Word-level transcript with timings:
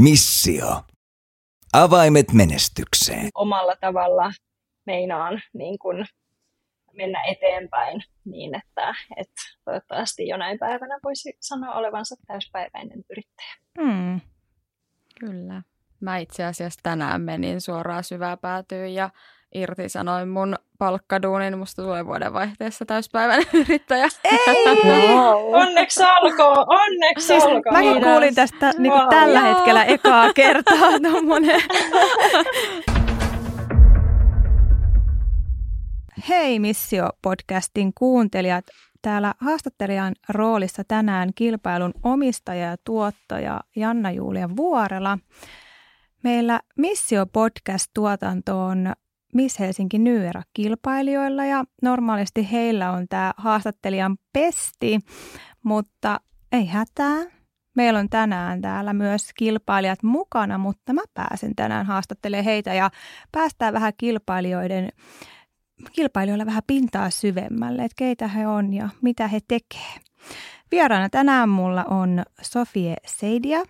Missio. 0.00 0.82
Avaimet 1.72 2.32
menestykseen. 2.32 3.28
Omalla 3.34 3.76
tavalla 3.80 4.32
meinaan 4.86 5.42
niin 5.52 5.78
kuin 5.78 6.06
mennä 6.92 7.22
eteenpäin 7.22 8.04
niin, 8.24 8.54
että, 8.54 8.94
että 9.16 9.42
toivottavasti 9.64 10.28
jonain 10.28 10.58
päivänä 10.58 10.98
voisi 11.04 11.36
sanoa 11.40 11.74
olevansa 11.74 12.16
täyspäiväinen 12.26 13.04
yrittäjä. 13.10 13.54
Hmm. 13.80 14.20
Kyllä. 15.20 15.62
Mä 16.00 16.18
itse 16.18 16.44
asiassa 16.44 16.80
tänään 16.82 17.20
menin 17.20 17.60
suoraan 17.60 18.04
syvää 18.04 18.36
päätyyn 18.36 18.94
ja 18.94 19.10
irtisanoin 19.54 20.28
mun 20.28 20.56
palkkaduunin. 20.78 21.58
Musta 21.58 21.82
tulee 21.82 22.06
vuodenvaihteessa 22.06 22.84
täyspäiväinen 22.86 23.46
yrittäjä. 23.66 24.08
Ei! 24.24 24.38
Wow. 25.14 25.54
Onneksi 25.54 26.02
alkoi, 26.02 26.64
onneksi 26.66 27.26
siis 27.26 27.44
alkoi. 27.44 27.72
Mäkin 27.72 28.02
kuulin 28.02 28.34
tästä 28.34 28.72
niin 28.78 28.92
wow. 28.92 29.08
tällä 29.08 29.40
Joo. 29.40 29.54
hetkellä 29.54 29.84
ekaa 29.84 30.32
kertaa 30.34 31.00
tommonen. 31.02 31.62
Hei 36.28 36.58
Missio-podcastin 36.58 37.92
kuuntelijat. 37.94 38.64
Täällä 39.02 39.34
haastattelijan 39.40 40.14
roolissa 40.28 40.84
tänään 40.88 41.30
kilpailun 41.34 41.94
omistaja 42.02 42.66
ja 42.66 42.76
tuottaja 42.84 43.60
Janna-Julia 43.76 44.48
Vuorela. 44.56 45.18
Meillä 46.22 46.60
Missio 46.76 47.26
Podcast-tuotanto 47.26 48.64
on 48.64 48.92
Miss 49.34 49.58
Helsinki 49.58 49.98
New 49.98 50.22
kilpailijoilla 50.52 51.44
ja 51.44 51.64
normaalisti 51.82 52.52
heillä 52.52 52.90
on 52.90 53.06
tämä 53.08 53.32
haastattelijan 53.36 54.16
pesti, 54.32 54.98
mutta 55.64 56.20
ei 56.52 56.66
hätää. 56.66 57.24
Meillä 57.76 57.98
on 57.98 58.08
tänään 58.08 58.60
täällä 58.60 58.92
myös 58.92 59.30
kilpailijat 59.36 60.02
mukana, 60.02 60.58
mutta 60.58 60.92
mä 60.92 61.02
pääsen 61.14 61.56
tänään 61.56 61.86
haastattelemaan 61.86 62.44
heitä 62.44 62.74
ja 62.74 62.90
päästään 63.32 63.74
vähän 63.74 63.92
kilpailijoiden 63.96 64.88
kilpailijoilla 65.92 66.46
vähän 66.46 66.62
pintaa 66.66 67.10
syvemmälle, 67.10 67.84
että 67.84 67.96
keitä 67.96 68.28
he 68.28 68.46
on 68.46 68.74
ja 68.74 68.88
mitä 69.02 69.28
he 69.28 69.40
tekee. 69.48 69.94
Vieraana 70.70 71.08
tänään 71.08 71.48
mulla 71.48 71.84
on 71.84 72.22
Sofie 72.42 72.96
Seidia, 73.06 73.62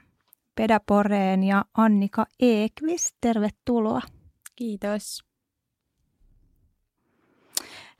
Peda 0.55 0.81
Poreen 0.87 1.45
ja 1.45 1.65
Annika 1.75 2.27
Ekvist. 2.41 3.17
Tervetuloa. 3.21 4.01
Kiitos. 4.57 5.34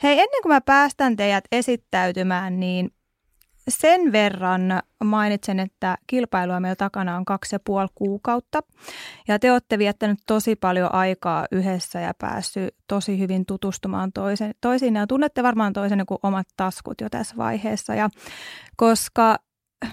Hei, 0.03 0.13
ennen 0.13 0.43
kuin 0.43 0.53
mä 0.53 0.61
päästän 0.61 1.17
teidät 1.17 1.45
esittäytymään, 1.53 2.61
niin 2.61 2.91
sen 3.69 4.13
verran 4.13 4.83
mainitsen, 5.05 5.61
että 5.61 5.99
kilpailua 6.07 6.61
meillä 6.61 6.77
takana 6.77 7.17
on 7.17 7.25
kaksi 7.25 7.55
ja 7.55 7.61
puoli 7.65 7.89
kuukautta. 7.95 8.61
Ja 9.29 9.39
te 9.39 9.53
olette 9.53 9.79
viettänyt 9.79 10.19
tosi 10.27 10.57
paljon 10.57 10.95
aikaa 10.95 11.47
yhdessä 11.53 12.01
ja 12.01 12.15
päässyt 12.19 12.75
tosi 12.89 13.19
hyvin 13.19 13.47
tutustumaan 13.47 14.13
toisen, 14.13 14.55
toisiin. 14.61 14.95
Ja 14.95 15.07
tunnette 15.07 15.43
varmaan 15.43 15.73
toisen 15.73 16.07
kuin 16.07 16.19
omat 16.23 16.47
taskut 16.57 17.01
jo 17.01 17.11
tässä 17.11 17.37
vaiheessa. 17.37 17.95
Ja 17.95 18.09
koska 18.77 19.37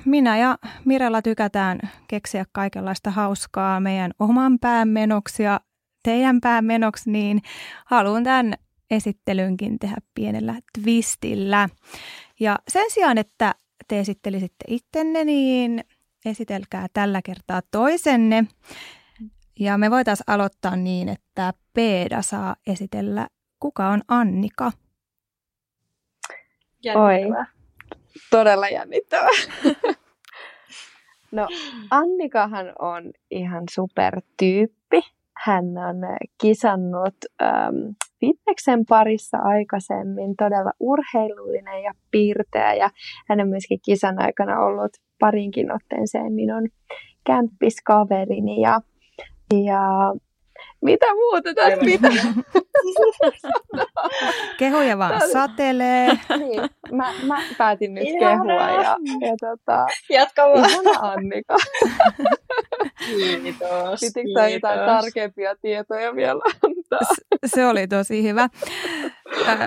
minä 0.05 0.37
ja 0.37 0.57
Mirella 0.85 1.21
tykätään 1.21 1.79
keksiä 2.07 2.45
kaikenlaista 2.51 3.11
hauskaa 3.11 3.79
meidän 3.79 4.11
oman 4.19 4.59
pään 4.59 4.87
menoksi 4.87 5.43
ja 5.43 5.59
teidän 6.03 6.41
pään 6.41 6.65
menoksi, 6.65 7.11
niin 7.11 7.41
haluan 7.85 8.23
tämän 8.23 8.53
esittelynkin 8.91 9.79
tehdä 9.79 9.97
pienellä 10.15 10.55
twistillä. 10.79 11.69
Ja 12.39 12.59
sen 12.67 12.91
sijaan, 12.91 13.17
että 13.17 13.55
te 13.87 13.99
esittelisitte 13.99 14.65
ittenne, 14.67 15.25
niin 15.25 15.83
esitelkää 16.25 16.87
tällä 16.93 17.21
kertaa 17.21 17.61
toisenne. 17.71 18.45
Ja 19.59 19.77
me 19.77 19.91
voitaisiin 19.91 20.23
aloittaa 20.27 20.75
niin, 20.75 21.09
että 21.09 21.53
Peeda 21.73 22.21
saa 22.21 22.55
esitellä, 22.67 23.27
kuka 23.59 23.87
on 23.87 24.01
Annika. 24.07 24.71
Oi, 26.95 27.19
todella 28.29 28.67
jännittävää. 28.67 29.29
no, 31.31 31.47
Annikahan 31.91 32.73
on 32.79 33.11
ihan 33.31 33.63
supertyyppi. 33.71 35.01
Hän 35.45 35.65
on 35.65 35.95
kisannut 36.41 37.15
ähm, 37.41 37.75
fitneksen 38.19 38.85
parissa 38.89 39.37
aikaisemmin, 39.37 40.35
todella 40.37 40.71
urheilullinen 40.79 41.83
ja 41.83 41.93
piirteä 42.11 42.73
ja 42.73 42.89
hän 43.29 43.41
on 43.41 43.49
myöskin 43.49 43.79
kisan 43.85 44.21
aikana 44.21 44.59
ollut 44.59 44.91
parinkin 45.19 45.71
otteeseen 45.71 46.33
minun 46.33 46.69
kämppiskaverini 47.25 48.61
ja, 48.61 48.79
ja 49.65 50.13
mitä 50.81 51.05
muuta 51.15 51.53
tässä 51.53 51.79
pitää 51.85 52.11
Kehuja 54.59 54.97
vaan 54.97 55.19
Tämä... 55.19 55.31
satelee. 55.33 56.07
niin, 56.39 56.61
mä, 56.91 57.13
mä 57.23 57.41
päätin 57.57 57.93
nyt 57.93 58.03
Ihana. 58.03 58.45
kehua 58.45 58.69
ja, 58.69 58.97
ja 59.21 59.35
tota, 59.39 59.85
Jatka 60.09 60.43
vaan. 60.43 60.69
Ihana 60.69 60.99
Annika. 60.99 61.55
kiitos. 63.05 63.99
Pitikö 63.99 64.49
jotain 64.49 64.79
tarkempia 64.79 65.55
tietoja 65.61 66.15
vielä 66.15 66.41
antaa? 66.67 67.15
Se 67.45 67.65
oli 67.65 67.87
tosi 67.87 68.23
hyvä. 68.23 68.49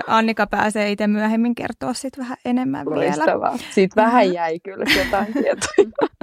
Annika 0.07 0.47
pääsee 0.47 0.91
itse 0.91 1.07
myöhemmin 1.07 1.55
kertoa 1.55 1.93
sit 1.93 2.17
vähän 2.17 2.37
enemmän 2.45 2.89
Loistavaa. 2.89 3.51
vielä. 3.51 3.71
Siitä 3.71 4.01
vähän 4.01 4.33
jäi 4.33 4.59
kyllä 4.59 4.85
jotain 4.97 5.33
tietoja. 5.33 6.15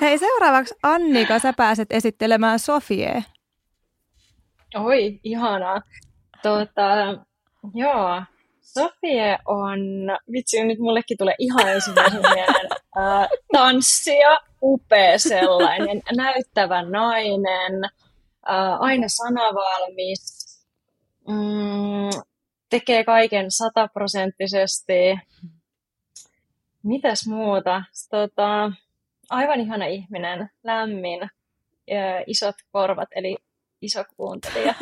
Hei, 0.00 0.18
seuraavaksi 0.18 0.74
Annika, 0.82 1.38
sä 1.38 1.52
pääset 1.52 1.92
esittelemään 1.92 2.58
Sofie. 2.58 3.24
Oi, 4.74 5.20
ihanaa. 5.24 5.82
Tuota, 6.42 6.90
joo, 7.74 8.22
Sofie 8.60 9.38
on, 9.46 9.80
vitsi 10.32 10.64
nyt 10.64 10.78
mullekin 10.78 11.18
tulee 11.18 11.34
ihan 11.38 11.68
ensimmäisen 11.68 12.20
mieleen, 12.20 12.68
äh, 12.98 13.28
tanssia, 13.52 14.38
upea 14.62 15.18
sellainen, 15.18 16.02
näyttävä 16.16 16.82
nainen, 16.82 17.84
äh, 18.50 18.80
aina 18.80 19.08
sanavalmis, 19.08 20.44
mm, 21.28 22.22
tekee 22.70 23.04
kaiken 23.04 23.50
sataprosenttisesti. 23.50 25.18
Mitäs 26.82 27.26
muuta? 27.26 27.82
Tota, 28.10 28.72
aivan 29.30 29.60
ihana 29.60 29.86
ihminen, 29.86 30.50
lämmin, 30.64 31.20
isot 32.26 32.54
korvat, 32.72 33.08
eli 33.16 33.36
iso 33.84 34.04
kuuntelija. 34.16 34.74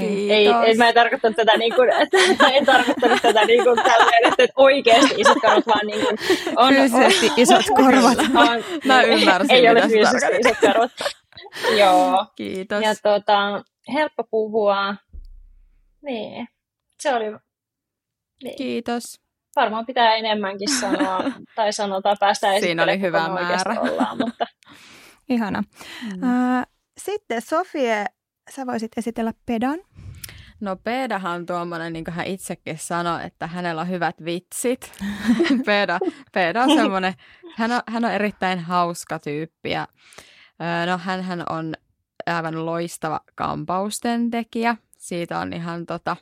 ei, 0.00 0.32
ei, 0.32 0.74
mä 0.78 0.88
en 0.88 0.94
tarkoittanut 0.94 1.36
tätä 1.36 1.56
niin 1.56 1.74
kuin, 1.74 1.90
että, 1.92 2.46
en 2.48 2.66
tarkoittanut 2.66 3.22
tätä 3.22 3.44
niin 3.44 3.64
kuin 3.64 3.76
tälleen, 3.76 4.26
että 4.26 4.46
oikeasti 4.56 5.14
isot 5.18 5.38
korvat, 5.40 5.66
vaan 5.66 5.86
niin 5.86 6.00
kuin 6.00 6.18
on, 6.56 6.74
Fyysisesti 6.74 7.26
on, 7.26 7.32
isot 7.36 7.66
korvat. 7.76 8.18
On, 8.18 8.64
mä 8.84 9.02
ymmärsin, 9.02 9.50
Ei 9.50 9.70
ole 9.70 9.88
fyysisesti 9.88 10.36
isot 10.40 10.58
korvat. 10.60 10.92
Joo. 11.78 12.26
Kiitos. 12.36 12.82
Ja 12.82 12.94
tuota, 13.02 13.62
helppo 13.94 14.24
puhua. 14.30 14.94
Niin, 16.02 16.48
se 17.00 17.14
oli... 17.14 17.24
Niin. 18.42 18.56
Kiitos. 18.56 19.20
Varmaan 19.56 19.86
pitää 19.86 20.14
enemmänkin 20.14 20.68
sanoa, 20.80 21.20
tai 21.56 21.72
sanotaan 21.72 22.16
päästä 22.20 22.60
Siinä 22.60 22.82
oli 22.82 23.00
hyvä 23.00 23.28
määrä. 23.28 23.80
Ollaan, 23.80 24.18
mutta... 24.18 24.46
Ihana. 25.28 25.62
Mm. 26.02 26.20
Sitten 26.98 27.42
Sofie 27.42 28.04
sä 28.50 28.66
voisit 28.66 28.92
esitellä 28.96 29.32
Pedan? 29.46 29.78
No 30.60 30.76
Pedahan 30.76 31.32
on 31.32 31.46
tuommoinen, 31.46 31.92
niin 31.92 32.04
kuin 32.04 32.14
hän 32.14 32.26
itsekin 32.26 32.78
sanoi, 32.78 33.24
että 33.24 33.46
hänellä 33.46 33.80
on 33.80 33.88
hyvät 33.88 34.24
vitsit. 34.24 34.92
Peda, 35.66 35.98
Peda 36.32 36.62
on 36.62 36.74
semmoinen, 36.74 37.14
hän 37.56 37.72
on, 37.72 37.80
hän 37.88 38.04
on 38.04 38.10
erittäin 38.10 38.58
hauska 38.58 39.18
tyyppi 39.18 39.70
ja 39.70 39.88
no 40.86 40.98
hän, 40.98 41.22
hän 41.22 41.44
on 41.50 41.74
aivan 42.26 42.66
loistava 42.66 43.20
kampausten 43.34 44.30
tekijä. 44.30 44.76
Siitä 44.98 45.38
on 45.38 45.52
ihan 45.52 45.86
tota, 45.86 46.16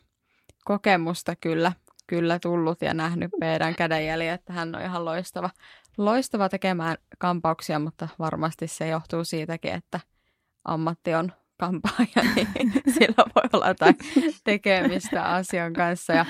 kokemusta 0.64 1.36
kyllä, 1.36 1.72
kyllä 2.06 2.38
tullut 2.38 2.82
ja 2.82 2.94
nähnyt 2.94 3.30
Pedan 3.40 3.74
kädenjäljen, 3.74 4.34
että 4.34 4.52
hän 4.52 4.74
on 4.74 4.82
ihan 4.82 5.04
loistava, 5.04 5.50
loistava 5.98 6.48
tekemään 6.48 6.96
kampauksia, 7.18 7.78
mutta 7.78 8.08
varmasti 8.18 8.66
se 8.68 8.88
johtuu 8.88 9.24
siitäkin, 9.24 9.72
että 9.72 10.00
ammatti 10.64 11.14
on 11.14 11.32
kampaaja, 11.60 12.34
niin 12.34 12.72
sillä 12.98 13.24
voi 13.34 13.48
olla 13.52 13.68
jotain 13.68 13.96
tekemistä 14.44 15.24
asian 15.24 15.72
kanssa. 15.72 16.12
Ja 16.12 16.26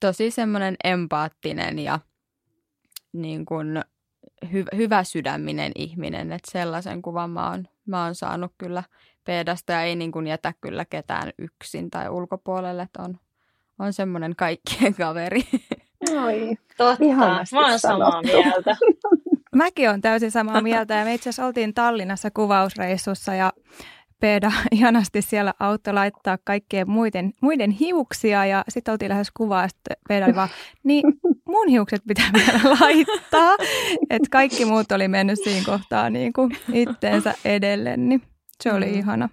tosi 0.00 0.30
semmoinen 0.30 0.76
empaattinen 0.84 1.78
ja 1.78 1.98
niin 3.12 3.44
kuin 3.44 3.84
hy- 4.44 4.76
hyvä 4.76 5.04
sydäminen 5.04 5.72
ihminen, 5.74 6.32
että 6.32 6.50
sellaisen 6.50 7.02
kuvan 7.02 7.30
mä 7.30 7.50
oon, 7.50 7.68
mä 7.86 8.04
oon 8.04 8.14
saanut 8.14 8.52
kyllä 8.58 8.82
Peedasta 9.24 9.72
ja 9.72 9.82
ei 9.82 9.96
niin 9.96 10.12
kuin 10.12 10.26
jätä 10.26 10.52
kyllä 10.60 10.84
ketään 10.84 11.32
yksin 11.38 11.90
tai 11.90 12.08
ulkopuolelle, 12.08 12.82
että 12.82 13.02
on, 13.02 13.18
on 13.78 13.92
semmoinen 13.92 14.36
kaikkien 14.36 14.94
kaveri. 14.94 15.42
Oi, 16.24 16.58
totta. 16.76 17.04
Ihanasti 17.04 17.56
mä 17.56 17.68
oon 17.68 17.78
samaa 17.78 18.22
mieltä. 18.22 18.76
mäkin 19.54 19.88
olen 19.88 20.00
täysin 20.00 20.30
samaa 20.30 20.60
mieltä 20.60 20.94
ja 20.94 21.04
me 21.04 21.14
itse 21.14 21.30
asiassa 21.30 21.46
oltiin 21.46 21.74
Tallinnassa 21.74 22.30
kuvausreissussa 22.30 23.34
ja 23.34 23.52
Peeda 24.20 24.52
ihanasti 24.72 25.22
siellä 25.22 25.54
auto 25.60 25.94
laittaa 25.94 26.38
kaikkien 26.44 26.90
muiden, 26.90 27.32
muiden 27.40 27.70
hiuksia 27.70 28.46
ja 28.46 28.64
sitten 28.68 28.92
oltiin 28.92 29.08
lähes 29.08 29.30
kuvaa 29.36 29.62
ja 29.62 29.68
sitten 29.68 29.96
Peeda 30.08 30.26
oli 30.26 30.34
vaan, 30.34 30.48
niin 30.84 31.04
mun 31.48 31.68
hiukset 31.68 32.02
pitää 32.08 32.30
vielä 32.34 32.60
laittaa. 32.80 33.56
Että 34.10 34.28
kaikki 34.30 34.64
muut 34.64 34.92
oli 34.92 35.08
mennyt 35.08 35.38
siinä 35.44 35.66
kohtaa 35.66 36.10
niin 36.10 36.32
kuin 36.32 36.56
itteensä 36.72 37.34
edelle, 37.44 37.96
niin 37.96 38.22
se 38.62 38.72
oli 38.72 38.86
mm. 38.86 38.98
ihana, 38.98 39.28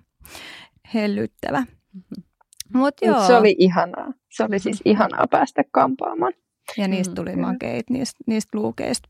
hellyttävä. 0.94 1.64
Mut 2.74 2.94
joo. 3.02 3.28
Se 3.28 3.36
oli 3.36 3.56
ihanaa. 3.60 4.14
Se 4.32 4.44
oli 4.44 4.60
siis 4.60 4.82
ihanaa 4.86 5.26
päästä 5.32 5.64
kampaamaan. 5.72 6.34
Ja 6.78 6.88
niistä 6.88 7.12
mm, 7.12 7.16
tuli 7.16 7.36
makeit, 7.36 7.90
niistä, 7.90 8.20
niistä 8.28 8.58
luukeista. 8.58 9.10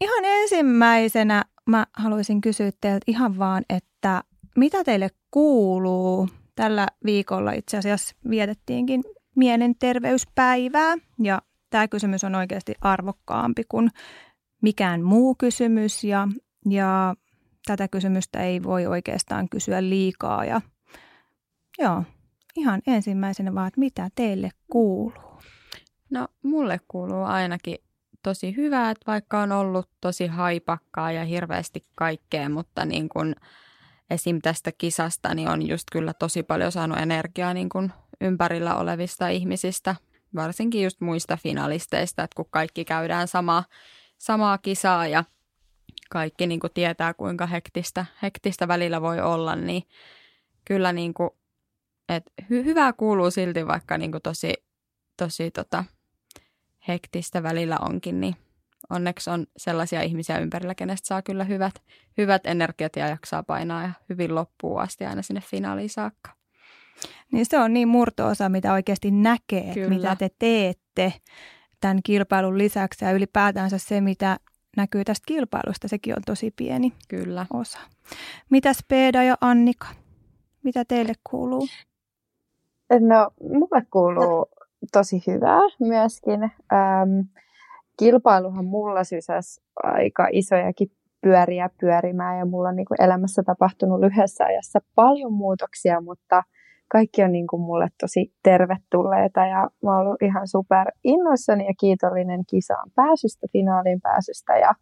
Ihan 0.00 0.24
ensimmäisenä 0.24 1.44
mä 1.66 1.86
haluaisin 1.96 2.40
kysyä 2.40 2.70
teiltä 2.80 3.04
ihan 3.06 3.38
vaan, 3.38 3.64
että 3.68 4.22
mitä 4.56 4.84
teille 4.84 5.08
kuuluu? 5.30 6.28
Tällä 6.54 6.86
viikolla 7.04 7.52
itse 7.52 7.78
asiassa 7.78 8.16
vietettiinkin 8.30 9.04
mielenterveyspäivää 9.36 10.96
ja 11.22 11.42
tämä 11.70 11.88
kysymys 11.88 12.24
on 12.24 12.34
oikeasti 12.34 12.74
arvokkaampi 12.80 13.62
kuin 13.68 13.90
mikään 14.62 15.02
muu 15.02 15.34
kysymys 15.34 16.04
ja, 16.04 16.28
ja 16.70 17.14
tätä 17.66 17.88
kysymystä 17.88 18.42
ei 18.42 18.62
voi 18.62 18.86
oikeastaan 18.86 19.48
kysyä 19.48 19.82
liikaa 19.82 20.44
ja 20.44 20.60
joo, 21.78 22.02
ihan 22.56 22.82
ensimmäisenä 22.86 23.54
vaan, 23.54 23.68
että 23.68 23.80
mitä 23.80 24.08
teille 24.14 24.50
kuuluu? 24.70 25.42
No 26.10 26.28
mulle 26.42 26.80
kuuluu 26.88 27.22
ainakin 27.22 27.78
tosi 28.22 28.56
hyvää, 28.56 28.90
että 28.90 29.06
vaikka 29.06 29.40
on 29.40 29.52
ollut 29.52 29.88
tosi 30.00 30.26
haipakkaa 30.26 31.12
ja 31.12 31.24
hirveästi 31.24 31.86
kaikkea, 31.94 32.48
mutta 32.48 32.84
niin 32.84 33.08
kun 33.08 33.34
esim. 34.12 34.38
tästä 34.42 34.72
kisasta 34.78 35.34
niin 35.34 35.48
on 35.48 35.68
just 35.68 35.84
kyllä 35.92 36.14
tosi 36.14 36.42
paljon 36.42 36.72
saanut 36.72 36.98
energiaa 36.98 37.54
niin 37.54 37.68
kun 37.68 37.92
ympärillä 38.20 38.76
olevista 38.76 39.28
ihmisistä, 39.28 39.96
varsinkin 40.34 40.82
just 40.82 41.00
muista 41.00 41.36
finalisteista, 41.36 42.22
että 42.22 42.36
kun 42.36 42.46
kaikki 42.50 42.84
käydään 42.84 43.28
sama, 43.28 43.64
samaa 44.18 44.58
kisaa 44.58 45.06
ja 45.06 45.24
kaikki 46.10 46.46
niin 46.46 46.60
kuin 46.60 46.70
tietää, 46.74 47.14
kuinka 47.14 47.46
hektistä, 47.46 48.06
hektistä 48.22 48.68
välillä 48.68 49.02
voi 49.02 49.20
olla, 49.20 49.56
niin 49.56 49.82
kyllä 50.64 50.92
niin 50.92 51.14
kuin, 51.14 51.30
että 52.08 52.30
hy- 52.42 52.64
hyvää 52.64 52.92
kuuluu 52.92 53.30
silti, 53.30 53.66
vaikka 53.66 53.98
niin 53.98 54.12
kuin 54.12 54.22
tosi, 54.22 54.52
tosi 55.16 55.50
tota, 55.50 55.84
hektistä 56.88 57.42
välillä 57.42 57.78
onkin, 57.78 58.20
niin 58.20 58.36
onneksi 58.90 59.30
on 59.30 59.46
sellaisia 59.56 60.02
ihmisiä 60.02 60.38
ympärillä, 60.38 60.74
kenestä 60.74 61.06
saa 61.06 61.22
kyllä 61.22 61.44
hyvät, 61.44 61.74
hyvät 62.18 62.46
energiat 62.46 62.96
ja 62.96 63.08
jaksaa 63.08 63.42
painaa 63.42 63.82
ja 63.82 63.90
hyvin 64.08 64.34
loppuun 64.34 64.80
asti 64.80 65.04
aina 65.04 65.22
sinne 65.22 65.40
finaaliin 65.40 65.90
saakka. 65.90 66.30
Niin 67.32 67.46
se 67.46 67.58
on 67.58 67.72
niin 67.72 67.88
murtoosa, 67.88 68.48
mitä 68.48 68.72
oikeasti 68.72 69.10
näkee, 69.10 69.74
kyllä. 69.74 69.88
mitä 69.88 70.16
te 70.16 70.30
teette 70.38 71.12
tämän 71.80 72.00
kilpailun 72.04 72.58
lisäksi 72.58 73.04
ja 73.04 73.10
ylipäätänsä 73.10 73.78
se, 73.78 74.00
mitä 74.00 74.36
näkyy 74.76 75.04
tästä 75.04 75.24
kilpailusta, 75.26 75.88
sekin 75.88 76.16
on 76.16 76.22
tosi 76.26 76.50
pieni 76.56 76.92
Kyllä. 77.08 77.46
osa. 77.52 77.78
Mitäs 78.50 78.84
Peeda 78.88 79.22
ja 79.22 79.36
Annika, 79.40 79.86
mitä 80.62 80.84
teille 80.84 81.12
kuuluu? 81.30 81.66
No, 83.00 83.30
mulle 83.40 83.86
kuuluu 83.90 84.46
tosi 84.92 85.22
hyvää 85.26 85.60
myöskin. 85.80 86.42
Ähm, 86.42 87.20
kilpailuhan 87.98 88.64
mulla 88.64 89.04
sysäs 89.04 89.60
aika 89.82 90.28
isojakin 90.32 90.88
pyöriä 91.22 91.70
pyörimään 91.80 92.38
ja 92.38 92.44
mulla 92.44 92.68
on 92.68 92.76
niin 92.76 92.86
kuin 92.86 93.02
elämässä 93.02 93.42
tapahtunut 93.42 94.00
lyhyessä 94.00 94.44
ajassa 94.44 94.78
paljon 94.94 95.32
muutoksia, 95.32 96.00
mutta 96.00 96.42
kaikki 96.88 97.22
on 97.22 97.32
niin 97.32 97.46
kuin 97.46 97.62
mulle 97.62 97.88
tosi 98.00 98.32
tervetulleita 98.42 99.46
ja 99.46 99.70
mä 99.82 99.96
oon 99.96 100.06
ollut 100.06 100.22
ihan 100.22 100.48
super 100.48 100.86
innoissani 101.04 101.66
ja 101.66 101.74
kiitollinen 101.80 102.40
kisaan 102.50 102.90
pääsystä, 102.94 103.46
finaaliin 103.52 104.00
pääsystä 104.00 104.56
ja, 104.56 104.72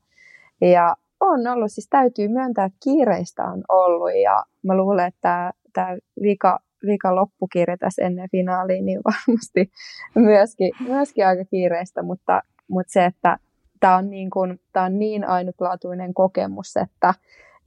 ja 0.60 0.96
on 1.20 1.46
ollut, 1.46 1.72
siis 1.72 1.88
täytyy 1.90 2.28
myöntää, 2.28 2.64
että 2.64 2.78
kiireistä 2.84 3.44
on 3.44 3.62
ollut 3.68 4.10
ja 4.22 4.44
mä 4.62 4.76
luulen, 4.76 5.06
että 5.06 5.52
tämä 5.72 5.96
vika 6.22 6.58
vika 6.86 7.14
loppukirja 7.14 7.76
tässä 7.78 8.02
ennen 8.02 8.28
finaalia, 8.30 8.82
niin 8.82 9.00
varmasti 9.04 9.70
myöskin, 10.14 10.70
myöskin 10.80 11.26
aika 11.26 11.44
kiireistä, 11.44 12.02
mutta, 12.02 12.42
mutta 12.70 12.92
se, 12.92 13.04
että 13.04 13.38
tämä 13.80 13.96
on, 13.96 14.10
niin 14.10 14.30
kuin, 14.30 14.60
tämä 14.72 14.86
on 14.86 14.98
niin 14.98 15.24
ainutlaatuinen 15.24 16.14
kokemus, 16.14 16.76
että, 16.76 17.14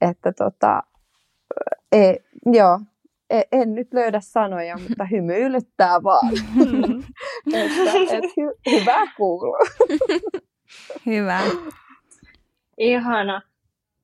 että 0.01 0.33
tota, 0.33 0.83
ei, 1.91 2.19
joo, 2.45 2.79
en, 3.29 3.43
en 3.51 3.75
nyt 3.75 3.93
löydä 3.93 4.19
sanoja, 4.19 4.77
mutta 4.89 5.05
hymyilyttää 5.05 6.03
vaan. 6.03 6.33
että, 7.53 8.17
et 8.17 8.23
hy, 8.37 8.51
hyvä 8.71 9.11
kuuluu. 9.17 9.57
hyvä. 11.05 11.39
Ihana. 12.77 13.41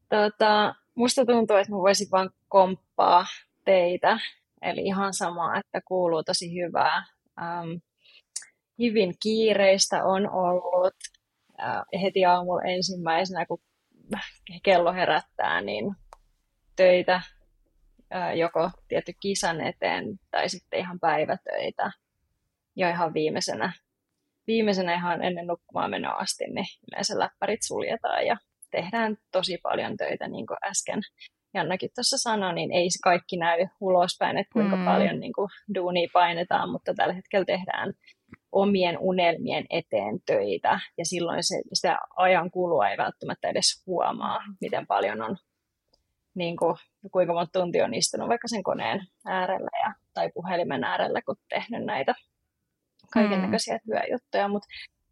Tota, 0.09 0.75
musta 0.95 1.25
tuntuu, 1.25 1.57
että 1.57 1.71
mä 1.71 1.77
voisin 1.77 2.07
vaan 2.11 2.29
komppaa 2.47 3.25
teitä 3.65 4.19
Eli 4.61 4.81
ihan 4.81 5.13
sama, 5.13 5.57
että 5.57 5.81
kuuluu 5.85 6.23
tosi 6.23 6.53
hyvää. 6.55 7.03
Ähm, 7.41 7.69
hyvin 8.79 9.13
kiireistä 9.23 10.03
on 10.03 10.29
ollut. 10.29 10.93
Heti 12.01 12.25
aamulla 12.25 12.63
ensimmäisenä, 12.63 13.45
kun 13.45 13.59
kello 14.63 14.93
herättää, 14.93 15.61
niin 15.61 15.95
töitä 16.75 17.21
joko 18.35 18.71
tietty 18.87 19.13
kisan 19.21 19.61
eteen 19.61 20.05
tai 20.31 20.49
sitten 20.49 20.79
ihan 20.79 20.99
päivätöitä. 20.99 21.91
Ja 22.75 22.89
ihan 22.89 23.13
viimeisenä, 23.13 23.73
viimeisenä 24.47 24.93
ihan 24.93 25.23
ennen 25.23 25.47
nukkumaan 25.47 25.89
menoa 25.89 26.13
asti, 26.13 26.43
niin 26.43 26.65
yleensä 26.91 27.19
läppärit 27.19 27.59
suljetaan 27.63 28.25
ja 28.25 28.37
tehdään 28.71 29.17
tosi 29.31 29.57
paljon 29.63 29.97
töitä, 29.97 30.27
niin 30.27 30.47
kuin 30.47 30.57
äsken 30.65 30.99
Jannakin 31.53 31.89
tuossa 31.95 32.17
sanoi, 32.17 32.53
niin 32.53 32.71
ei 32.71 32.89
se 32.89 32.99
kaikki 33.03 33.37
näy 33.37 33.67
ulospäin, 33.79 34.37
että 34.37 34.53
kuinka 34.53 34.75
mm. 34.75 34.85
paljon 34.85 35.19
niin 35.19 35.33
kuin, 35.33 35.49
duunia 35.75 36.09
painetaan, 36.13 36.69
mutta 36.71 36.93
tällä 36.93 37.13
hetkellä 37.13 37.45
tehdään 37.45 37.93
omien 38.51 38.97
unelmien 38.99 39.65
eteen 39.69 40.19
töitä, 40.25 40.79
ja 40.97 41.05
silloin 41.05 41.43
se, 41.43 41.61
sitä 41.73 41.97
ajan 42.15 42.51
kulua 42.51 42.89
ei 42.89 42.97
välttämättä 42.97 43.47
edes 43.47 43.83
huomaa, 43.87 44.39
miten 44.61 44.87
paljon 44.87 45.21
on, 45.21 45.37
niin 46.35 46.57
kuin, 46.57 46.75
kuinka 47.11 47.33
monta 47.33 47.59
tuntia 47.59 47.85
on 47.85 47.93
istunut 47.93 48.29
vaikka 48.29 48.47
sen 48.47 48.63
koneen 48.63 49.01
äärellä 49.25 49.69
ja, 49.83 49.93
tai 50.13 50.31
puhelimen 50.33 50.83
äärellä, 50.83 51.21
kun 51.21 51.35
tehnyt 51.49 51.85
näitä 51.85 52.15
kaiken 53.13 53.41
näköisiä 53.41 53.75
mm. 53.75 53.91
työjuttuja, 53.91 54.47
mutta 54.47 54.67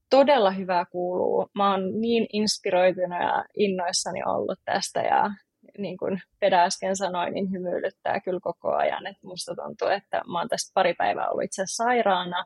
todella 0.10 0.52
hyvää 0.52 0.86
kuuluu. 0.86 1.50
Mä 1.56 1.72
oon 1.72 2.02
niin 2.02 2.28
inspiroitunut 2.34 3.22
ja 3.22 3.46
innoissani 3.58 4.24
ollut 4.26 4.60
tästä 4.66 5.02
ja 5.02 5.32
niin 5.78 5.98
kuin 5.98 6.22
Peda 6.40 6.64
äsken 6.64 6.96
sanoi, 6.96 7.32
niin 7.32 7.52
hymyilyttää 7.52 8.20
kyllä 8.20 8.40
koko 8.42 8.76
ajan. 8.76 9.08
Että 9.08 9.28
musta 9.28 9.56
tuntuu, 9.56 9.88
että 9.88 10.22
mä 10.32 10.40
oon 10.40 10.48
tästä 10.48 10.72
pari 10.74 10.94
päivää 10.94 11.30
ollut 11.30 11.44
itse 11.44 11.64
sairaana. 11.66 12.46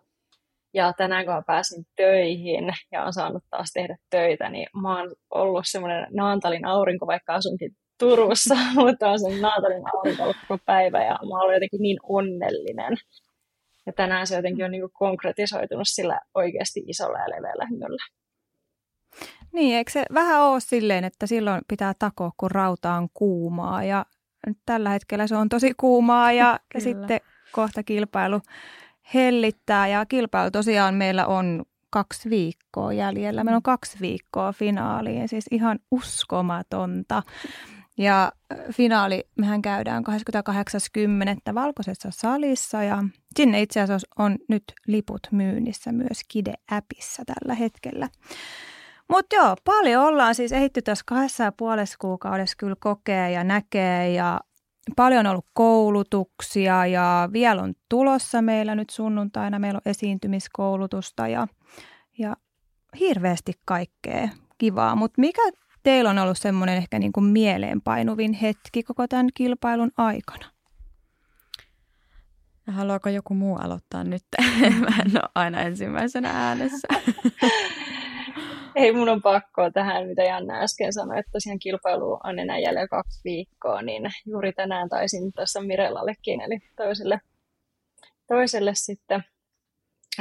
Ja 0.74 0.94
tänään 0.94 1.26
kun 1.26 1.34
mä 1.34 1.42
pääsin 1.48 1.86
töihin 1.96 2.74
ja 2.92 3.04
on 3.04 3.14
saanut 3.14 3.44
taas 3.50 3.72
tehdä 3.74 3.98
töitä, 4.10 4.50
niin 4.50 4.68
mä 4.82 5.00
oon 5.00 5.16
ollut 5.30 5.66
semmoinen 5.68 6.08
Naantalin 6.12 6.66
aurinko, 6.66 7.08
vaikka 7.08 7.34
asunkin 7.34 7.72
Turussa, 8.00 8.56
mutta 8.76 9.10
on 9.10 9.20
sen 9.20 9.42
Naantalin 9.42 9.84
aurinko 9.96 10.24
ollut 10.24 10.36
koko 10.48 10.64
päivä 10.66 11.04
ja 11.04 11.20
mä 11.30 11.42
oon 11.42 11.54
jotenkin 11.54 11.82
niin 11.82 11.98
onnellinen. 12.04 12.98
Ja 13.86 13.94
tänään 13.94 14.28
se 14.28 14.36
jotenkin 14.36 14.66
on 14.66 14.72
niin 14.72 14.82
kuin 14.82 14.92
konkretisoitunut 14.94 15.88
sillä 15.88 16.20
oikeasti 16.36 16.84
isolla 16.88 17.20
ja 17.20 17.30
leveällä 17.30 17.68
hymyllä. 17.70 18.04
Niin, 19.54 19.78
eikö 19.78 19.92
se 19.92 20.04
vähän 20.14 20.42
ole 20.42 20.60
silleen, 20.60 21.04
että 21.04 21.28
silloin 21.28 21.62
pitää 21.68 21.94
takoa, 22.00 22.32
kun 22.38 22.52
rauta 22.52 22.94
on 22.94 23.08
kuumaa 23.14 23.84
ja 23.84 24.06
tällä 24.66 24.90
hetkellä 24.90 25.28
se 25.28 25.36
on 25.36 25.50
tosi 25.50 25.74
kuumaa 25.78 26.32
ja, 26.32 26.60
ja 26.74 26.82
sitten 26.82 27.22
kohta 27.52 27.84
kilpailu 27.84 28.42
hellittää 29.14 29.88
ja 29.88 30.06
kilpailu 30.06 30.52
tosiaan 30.52 30.96
meillä 30.96 31.26
on 31.26 31.64
kaksi 31.90 32.30
viikkoa 32.30 32.94
jäljellä. 32.94 33.44
Meillä 33.44 33.56
on 33.56 33.64
kaksi 33.64 33.98
viikkoa 34.02 34.54
finaaliin, 34.54 35.28
siis 35.30 35.46
ihan 35.52 35.80
uskomatonta. 35.92 37.24
Ja 37.98 38.32
finaali, 38.72 39.24
mehän 39.38 39.62
käydään 39.62 40.04
28.10. 41.50 41.56
valkoisessa 41.56 42.10
salissa 42.12 42.84
ja 42.84 43.04
sinne 43.38 43.62
itse 43.62 43.82
asiassa 43.82 44.08
on 44.20 44.38
nyt 44.50 44.64
liput 44.88 45.28
myynnissä 45.32 45.92
myös 45.92 46.20
Kide-appissa 46.28 47.24
tällä 47.26 47.56
hetkellä. 47.56 48.10
Mutta 49.10 49.36
joo, 49.36 49.56
paljon 49.66 50.04
ollaan 50.04 50.36
siis 50.36 50.52
ehitty 50.52 50.82
tässä 50.82 51.04
kahdessa 51.08 51.44
ja 51.44 51.52
puolessa 51.52 51.98
kuukaudessa 52.00 52.56
kyllä 52.58 52.76
kokea 52.80 53.30
ja 53.30 53.44
näkee 53.44 54.12
ja 54.12 54.40
paljon 54.96 55.26
on 55.26 55.32
ollut 55.32 55.48
koulutuksia 55.54 56.86
ja 56.86 57.30
vielä 57.34 57.62
on 57.62 57.74
tulossa 57.90 58.42
meillä 58.42 58.76
nyt 58.76 58.90
sunnuntaina. 58.90 59.60
Meillä 59.60 59.78
on 59.78 59.92
esiintymiskoulutusta 59.92 61.28
ja, 61.28 61.48
ja 62.18 62.36
hirveästi 63.00 63.54
kaikkea 63.66 64.30
kivaa. 64.58 64.96
Mutta 64.96 65.22
mikä 65.22 65.42
teillä 65.84 66.10
on 66.10 66.18
ollut 66.18 66.38
semmoinen 66.38 66.78
ehkä 66.78 67.00
niin 67.00 67.12
kuin 67.12 67.26
mieleenpainuvin 67.26 68.34
hetki 68.34 68.84
koko 68.84 69.08
tämän 69.08 69.28
kilpailun 69.34 69.92
aikana? 69.98 70.46
Haluaako 72.68 73.10
joku 73.10 73.34
muu 73.34 73.56
aloittaa 73.56 74.04
nyt? 74.04 74.24
Mä 74.80 74.96
en 75.06 75.12
ole 75.12 75.30
aina 75.36 75.62
ensimmäisenä 75.62 76.30
äänessä. 76.48 76.88
Ei 78.76 78.92
mun 78.92 79.10
on 79.10 79.22
pakkoa 79.22 79.72
tähän, 79.72 80.08
mitä 80.08 80.24
Janna 80.24 80.60
äsken 80.60 80.94
sanoi, 80.94 81.20
että 81.20 81.32
tosiaan 81.32 81.60
kilpailu 81.60 82.20
on 82.24 82.40
enää 82.40 82.60
jäljellä 82.60 82.88
kaksi 82.88 83.22
viikkoa, 83.24 83.82
niin 83.82 84.04
juuri 84.26 84.54
tänään 84.54 84.90
taisin 84.90 85.34
tuossa 85.36 85.62
Mirellallekin, 85.62 86.42
eli 86.42 86.60
toiselle, 86.76 87.22
toiselle 88.28 88.72
sitten 88.76 89.24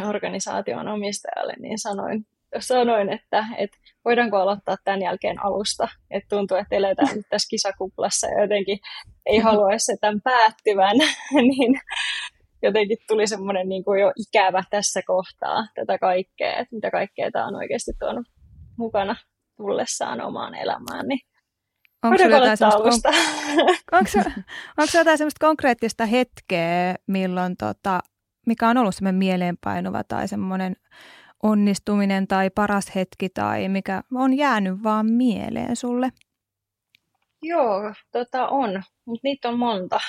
organisaation 0.09 0.88
omistajalle, 0.88 1.54
niin 1.59 1.78
sanoin, 1.78 2.26
sanoin 2.59 3.12
että, 3.12 3.45
että 3.59 3.76
voidaanko 4.04 4.37
aloittaa 4.37 4.76
tämän 4.85 5.02
jälkeen 5.02 5.45
alusta. 5.45 5.88
Että 6.11 6.37
tuntuu, 6.37 6.57
että 6.57 6.76
eletään 6.76 7.16
nyt 7.16 7.26
tässä 7.30 7.49
kisakuplassa 7.50 8.26
ja 8.26 8.42
jotenkin 8.42 8.78
ei 9.26 9.38
haluaisi 9.38 9.97
tämän 10.00 10.21
päättyvän, 10.21 10.97
niin 11.50 11.80
jotenkin 12.62 12.99
tuli 13.09 13.26
semmoinen 13.26 13.69
niin 13.69 13.85
kuin 13.85 14.00
jo 14.00 14.12
ikävä 14.16 14.64
tässä 14.71 15.00
kohtaa 15.07 15.66
tätä 15.75 15.99
kaikkea, 15.99 16.52
että 16.52 16.75
mitä 16.75 16.90
kaikkea 16.90 17.30
tämä 17.30 17.47
on 17.47 17.57
oikeasti 17.57 17.92
tuonut 17.99 18.26
mukana 18.81 19.17
tullessaan 19.57 20.21
omaan 20.21 20.55
elämään, 20.55 21.09
niin 21.09 21.21
Onko 22.03 22.23
jotain, 22.23 22.57
semmoista, 22.57 23.09
onko, 23.93 24.11
onko 24.79 24.93
jotain 24.95 25.19
semmoista 25.19 25.47
konkreettista 25.47 26.07
hetkeä, 26.07 26.95
milloin 27.07 27.57
tota, 27.57 28.01
mikä 28.47 28.69
on 28.69 28.79
ollut 28.79 28.95
semmoinen 28.95 29.19
mieleenpainuva 29.19 30.05
tai 30.05 30.29
semmoinen 30.29 30.77
onnistuminen 31.43 32.29
tai 32.29 32.51
paras 32.51 32.95
hetki 32.95 33.29
tai 33.29 33.69
mikä 33.69 34.03
on 34.15 34.37
jäänyt 34.37 34.83
vaan 34.83 35.07
mieleen 35.07 35.77
sulle? 35.77 36.11
Joo, 37.43 37.95
tota 38.13 38.49
on, 38.49 38.83
mutta 39.05 39.21
niitä 39.25 39.49
on 39.49 39.59
monta. 39.59 40.01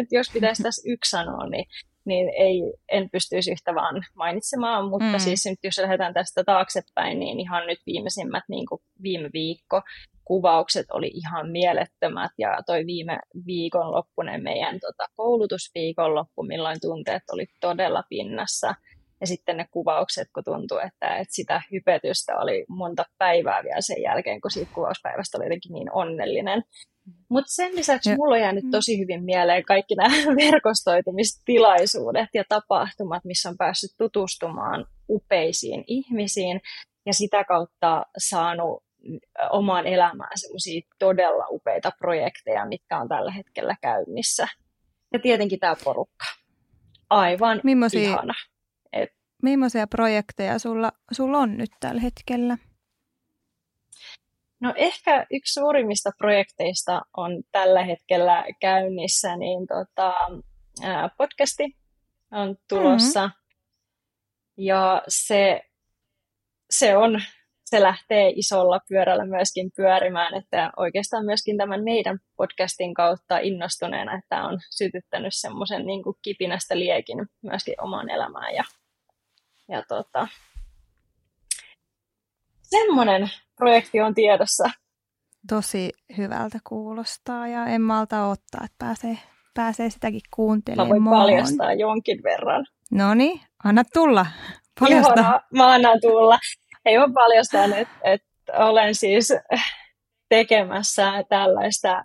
Et 0.00 0.06
jos 0.10 0.30
pitäisi 0.32 0.62
tässä 0.62 0.90
yksi 0.90 1.10
sanoa, 1.10 1.48
niin, 1.48 1.64
niin 2.04 2.28
ei, 2.38 2.62
en 2.92 3.08
pystyisi 3.12 3.52
yhtä 3.52 3.74
vaan 3.74 4.02
mainitsemaan, 4.16 4.88
mutta 4.88 5.12
mm. 5.12 5.18
siis 5.18 5.46
nyt 5.46 5.58
jos 5.62 5.78
lähdetään 5.78 6.14
tästä 6.14 6.44
taaksepäin, 6.44 7.18
niin 7.18 7.40
ihan 7.40 7.66
nyt 7.66 7.78
viimeisimmät 7.86 8.44
niin 8.48 8.66
kuin 8.66 8.80
viime 9.02 9.30
viikko 9.32 9.82
kuvaukset 10.24 10.86
oli 10.92 11.10
ihan 11.14 11.50
mielettömät 11.50 12.30
ja 12.38 12.58
toi 12.66 12.86
viime 12.86 13.18
viikonloppunen 13.46 14.42
meidän 14.42 14.80
tota, 14.80 15.06
koulutusviikonloppu, 15.16 16.42
milloin 16.42 16.78
tunteet 16.80 17.22
oli 17.32 17.46
todella 17.60 18.02
pinnassa– 18.08 18.74
ja 19.22 19.26
sitten 19.26 19.56
ne 19.56 19.66
kuvaukset, 19.70 20.28
kun 20.34 20.44
tuntui, 20.44 20.80
että, 20.86 21.16
että 21.16 21.34
sitä 21.34 21.62
hypetystä 21.72 22.36
oli 22.36 22.64
monta 22.68 23.04
päivää 23.18 23.62
vielä 23.62 23.80
sen 23.80 24.02
jälkeen, 24.02 24.40
kun 24.40 24.50
siitä 24.50 24.74
kuvauspäivästä 24.74 25.38
oli 25.38 25.44
jotenkin 25.44 25.72
niin 25.72 25.92
onnellinen. 25.92 26.62
Mutta 27.28 27.50
sen 27.50 27.76
lisäksi 27.76 28.10
ja. 28.10 28.16
mulla 28.16 28.34
on 28.34 28.40
jäänyt 28.40 28.64
mm. 28.64 28.70
tosi 28.70 28.98
hyvin 28.98 29.24
mieleen 29.24 29.62
kaikki 29.62 29.94
nämä 29.94 30.14
verkostoitumistilaisuudet 30.50 32.28
ja 32.34 32.44
tapahtumat, 32.48 33.24
missä 33.24 33.48
on 33.48 33.56
päässyt 33.58 33.90
tutustumaan 33.98 34.86
upeisiin 35.08 35.84
ihmisiin 35.86 36.60
ja 37.06 37.14
sitä 37.14 37.44
kautta 37.44 38.06
saanut 38.18 38.82
omaan 39.50 39.86
elämään 39.86 40.38
semmoisia 40.38 40.80
todella 40.98 41.46
upeita 41.50 41.92
projekteja, 41.98 42.66
mitkä 42.66 42.98
on 42.98 43.08
tällä 43.08 43.30
hetkellä 43.30 43.76
käynnissä. 43.82 44.48
Ja 45.12 45.18
tietenkin 45.18 45.60
tämä 45.60 45.76
porukka. 45.84 46.24
Aivan 47.10 47.60
Millaisia, 47.64 48.00
ihana. 48.00 48.34
Millaisia 49.42 49.86
projekteja 49.86 50.58
sulla, 50.58 50.92
sulla 51.12 51.38
on 51.38 51.56
nyt 51.56 51.70
tällä 51.80 52.00
hetkellä? 52.00 52.58
No 54.60 54.74
ehkä 54.76 55.26
yksi 55.30 55.52
suurimmista 55.52 56.10
projekteista 56.18 57.02
on 57.16 57.42
tällä 57.52 57.84
hetkellä 57.84 58.44
käynnissä, 58.60 59.36
niin 59.36 59.66
tota, 59.66 60.14
ää, 60.82 61.08
podcasti 61.18 61.76
on 62.30 62.56
tulossa. 62.68 63.26
Mm-hmm. 63.26 63.42
Ja 64.56 65.02
se, 65.08 65.62
se 66.70 66.96
on 66.96 67.22
se 67.72 67.82
lähtee 67.82 68.32
isolla 68.36 68.80
pyörällä 68.88 69.26
myöskin 69.26 69.70
pyörimään, 69.76 70.34
että 70.34 70.70
oikeastaan 70.76 71.24
myöskin 71.24 71.56
tämän 71.56 71.84
meidän 71.84 72.18
podcastin 72.36 72.94
kautta 72.94 73.38
innostuneena, 73.38 74.18
että 74.18 74.44
on 74.44 74.58
sytyttänyt 74.70 75.34
semmoisen 75.34 75.86
niin 75.86 76.02
kipinästä 76.22 76.78
liekin 76.78 77.18
myöskin 77.42 77.74
omaan 77.80 78.10
elämään 78.10 78.54
ja 78.54 78.64
ja 79.72 79.82
tota, 79.88 80.28
semmoinen 82.62 83.30
projekti 83.56 84.00
on 84.00 84.14
tiedossa. 84.14 84.70
Tosi 85.48 85.92
hyvältä 86.16 86.58
kuulostaa 86.64 87.48
ja 87.48 87.66
en 87.66 87.82
malta 87.82 88.26
ottaa, 88.26 88.60
että 88.64 88.76
pääsee, 88.78 89.18
pääsee 89.54 89.90
sitäkin 89.90 90.20
kuuntelemaan. 90.34 91.02
Mä 91.02 91.10
voin 91.10 91.20
paljastaa 91.20 91.72
jonkin 91.72 92.22
verran. 92.22 92.66
No 92.90 93.14
niin, 93.14 93.40
anna 93.64 93.82
tulla. 93.92 94.26
Paljasta. 94.80 95.20
Joo, 95.20 95.40
mä 95.54 95.72
annan 95.72 95.98
tulla. 96.00 96.38
Ei 96.84 96.98
mä 96.98 97.08
paljastan, 97.14 97.72
että, 97.72 97.94
että 98.04 98.52
olen 98.56 98.94
siis 98.94 99.28
tekemässä 100.28 101.12
tällaista 101.28 102.02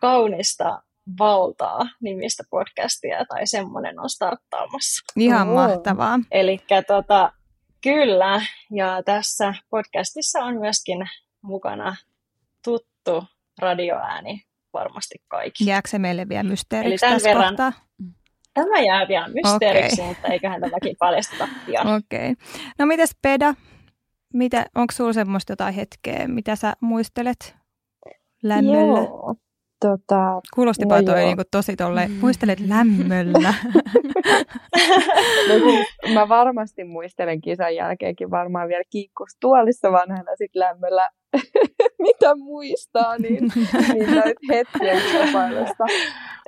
kaunista 0.00 0.82
valtaa 1.18 1.80
nimistä 2.00 2.42
podcastia 2.50 3.24
tai 3.24 3.46
semmoinen 3.46 4.00
on 4.00 4.10
starttaamassa. 4.10 5.02
Ihan 5.16 5.48
oh. 5.48 5.54
mahtavaa. 5.54 6.18
Eli 6.30 6.58
tota, 6.86 7.32
kyllä, 7.80 8.42
ja 8.70 9.02
tässä 9.02 9.54
podcastissa 9.70 10.38
on 10.38 10.60
myöskin 10.60 10.98
mukana 11.42 11.96
tuttu 12.64 13.24
radioääni 13.58 14.42
varmasti 14.72 15.14
kaikki. 15.28 15.66
Jääkö 15.66 15.88
se 15.88 15.98
meille 15.98 16.28
vielä 16.28 16.42
mysteeriksi 16.42 17.06
Eli 17.06 17.12
tässä 17.12 17.28
verran, 17.28 17.48
kohtaa? 17.48 17.72
Tämä 18.54 18.80
jää 18.80 19.08
vielä 19.08 19.28
mysteeriksi, 19.28 20.00
okay. 20.00 20.08
mutta 20.08 20.28
eiköhän 20.28 20.60
tämäkin 20.60 20.96
paljasteta 20.98 21.48
pian. 21.66 21.86
Okei. 21.86 22.30
Okay. 22.30 22.46
No 22.78 22.86
mites 22.86 23.16
Peda? 23.22 23.54
Mitä, 24.34 24.66
onko 24.74 24.92
sinulla 24.92 25.12
semmoista 25.12 25.52
jotain 25.52 25.74
hetkeä, 25.74 26.28
mitä 26.28 26.56
sä 26.56 26.72
muistelet 26.80 27.56
lämmöllä? 28.42 29.00
Joo. 29.00 29.34
Tota, 29.84 30.40
Kuulostipa 30.54 30.96
no 30.96 31.02
toi 31.02 31.20
niin 31.20 31.36
kuin 31.36 31.46
tosi 31.50 31.76
tolle, 31.76 32.08
mm. 32.08 32.14
muistelet 32.14 32.60
lämmöllä. 32.60 33.54
no, 35.48 35.54
siis, 35.58 35.86
mä 36.14 36.28
varmasti 36.28 36.84
muistelen 36.84 37.40
kisan 37.40 37.74
jälkeenkin 37.74 38.30
varmaan 38.30 38.68
vielä 38.68 38.82
kiikkus 38.90 39.28
tuolissa 39.40 39.92
vanhana 39.92 40.36
sit 40.36 40.54
lämmöllä, 40.54 41.08
mitä 42.06 42.34
muistaa, 42.36 43.18
niin, 43.18 43.50
niin 43.92 44.10
noit 44.10 44.38
hetkiä 44.50 44.94
kilpailusta. 45.12 45.84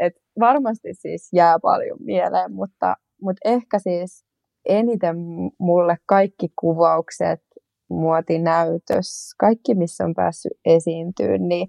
Et 0.00 0.12
varmasti 0.40 0.88
siis 0.93 1.28
jää 1.33 1.59
paljon 1.62 1.99
mieleen, 2.00 2.52
mutta, 2.52 2.95
mutta 3.23 3.49
ehkä 3.50 3.78
siis 3.78 4.25
eniten 4.69 5.16
mulle 5.59 5.97
kaikki 6.07 6.49
kuvaukset, 6.59 7.43
muotinäytös, 7.90 9.35
kaikki 9.38 9.75
missä 9.75 10.05
on 10.05 10.14
päässyt 10.14 10.52
esiintyä, 10.64 11.38
niin, 11.38 11.69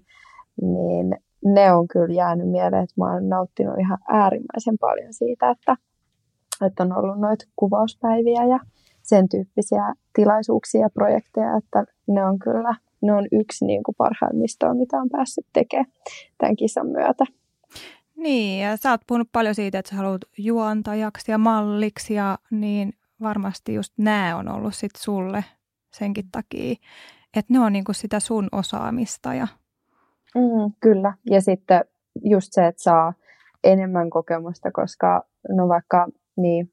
niin 0.60 1.16
ne 1.44 1.72
on 1.72 1.88
kyllä 1.88 2.14
jäänyt 2.14 2.50
mieleen, 2.50 2.82
että 2.82 2.94
mä 2.98 3.12
oon 3.12 3.28
nauttinut 3.28 3.78
ihan 3.80 3.98
äärimmäisen 4.08 4.78
paljon 4.80 5.12
siitä, 5.12 5.50
että, 5.50 5.76
että 6.66 6.82
on 6.82 6.96
ollut 6.96 7.20
noita 7.20 7.44
kuvauspäiviä 7.56 8.44
ja 8.44 8.58
sen 9.02 9.28
tyyppisiä 9.28 9.94
tilaisuuksia 10.12 10.80
ja 10.80 10.90
projekteja, 10.90 11.56
että 11.56 11.84
ne 12.08 12.24
on 12.24 12.38
kyllä 12.38 12.74
ne 13.02 13.12
on 13.12 13.26
yksi 13.32 13.64
niin 13.64 13.82
kuin 13.82 13.94
parhaimmista, 13.98 14.74
mitä 14.74 14.96
on 14.96 15.08
päässyt 15.08 15.46
tekemään 15.52 15.92
tämän 16.38 16.56
kisan 16.56 16.86
myötä. 16.86 17.24
Niin, 18.16 18.62
ja 18.62 18.76
sä 18.76 18.90
oot 18.90 19.00
puhunut 19.06 19.28
paljon 19.32 19.54
siitä, 19.54 19.78
että 19.78 19.90
sä 19.90 19.96
haluat 19.96 20.20
juontajaksi 20.38 21.30
ja 21.30 21.38
malliksi, 21.38 22.14
ja 22.14 22.38
niin 22.50 22.92
varmasti 23.22 23.74
just 23.74 23.92
nämä 23.96 24.36
on 24.36 24.48
ollut 24.48 24.74
sit 24.74 24.96
sulle 24.96 25.44
senkin 25.94 26.30
takia, 26.32 26.74
että 27.36 27.52
ne 27.52 27.60
on 27.60 27.72
niin 27.72 27.84
kuin 27.84 27.94
sitä 27.94 28.20
sun 28.20 28.48
osaamista 28.52 29.34
ja 29.34 29.48
Mm, 30.34 30.72
kyllä. 30.80 31.12
Ja 31.30 31.40
sitten 31.40 31.84
just 32.24 32.48
se, 32.50 32.66
että 32.66 32.82
saa 32.82 33.12
enemmän 33.64 34.10
kokemusta, 34.10 34.70
koska 34.72 35.22
no 35.48 35.68
vaikka 35.68 36.06
niin, 36.36 36.70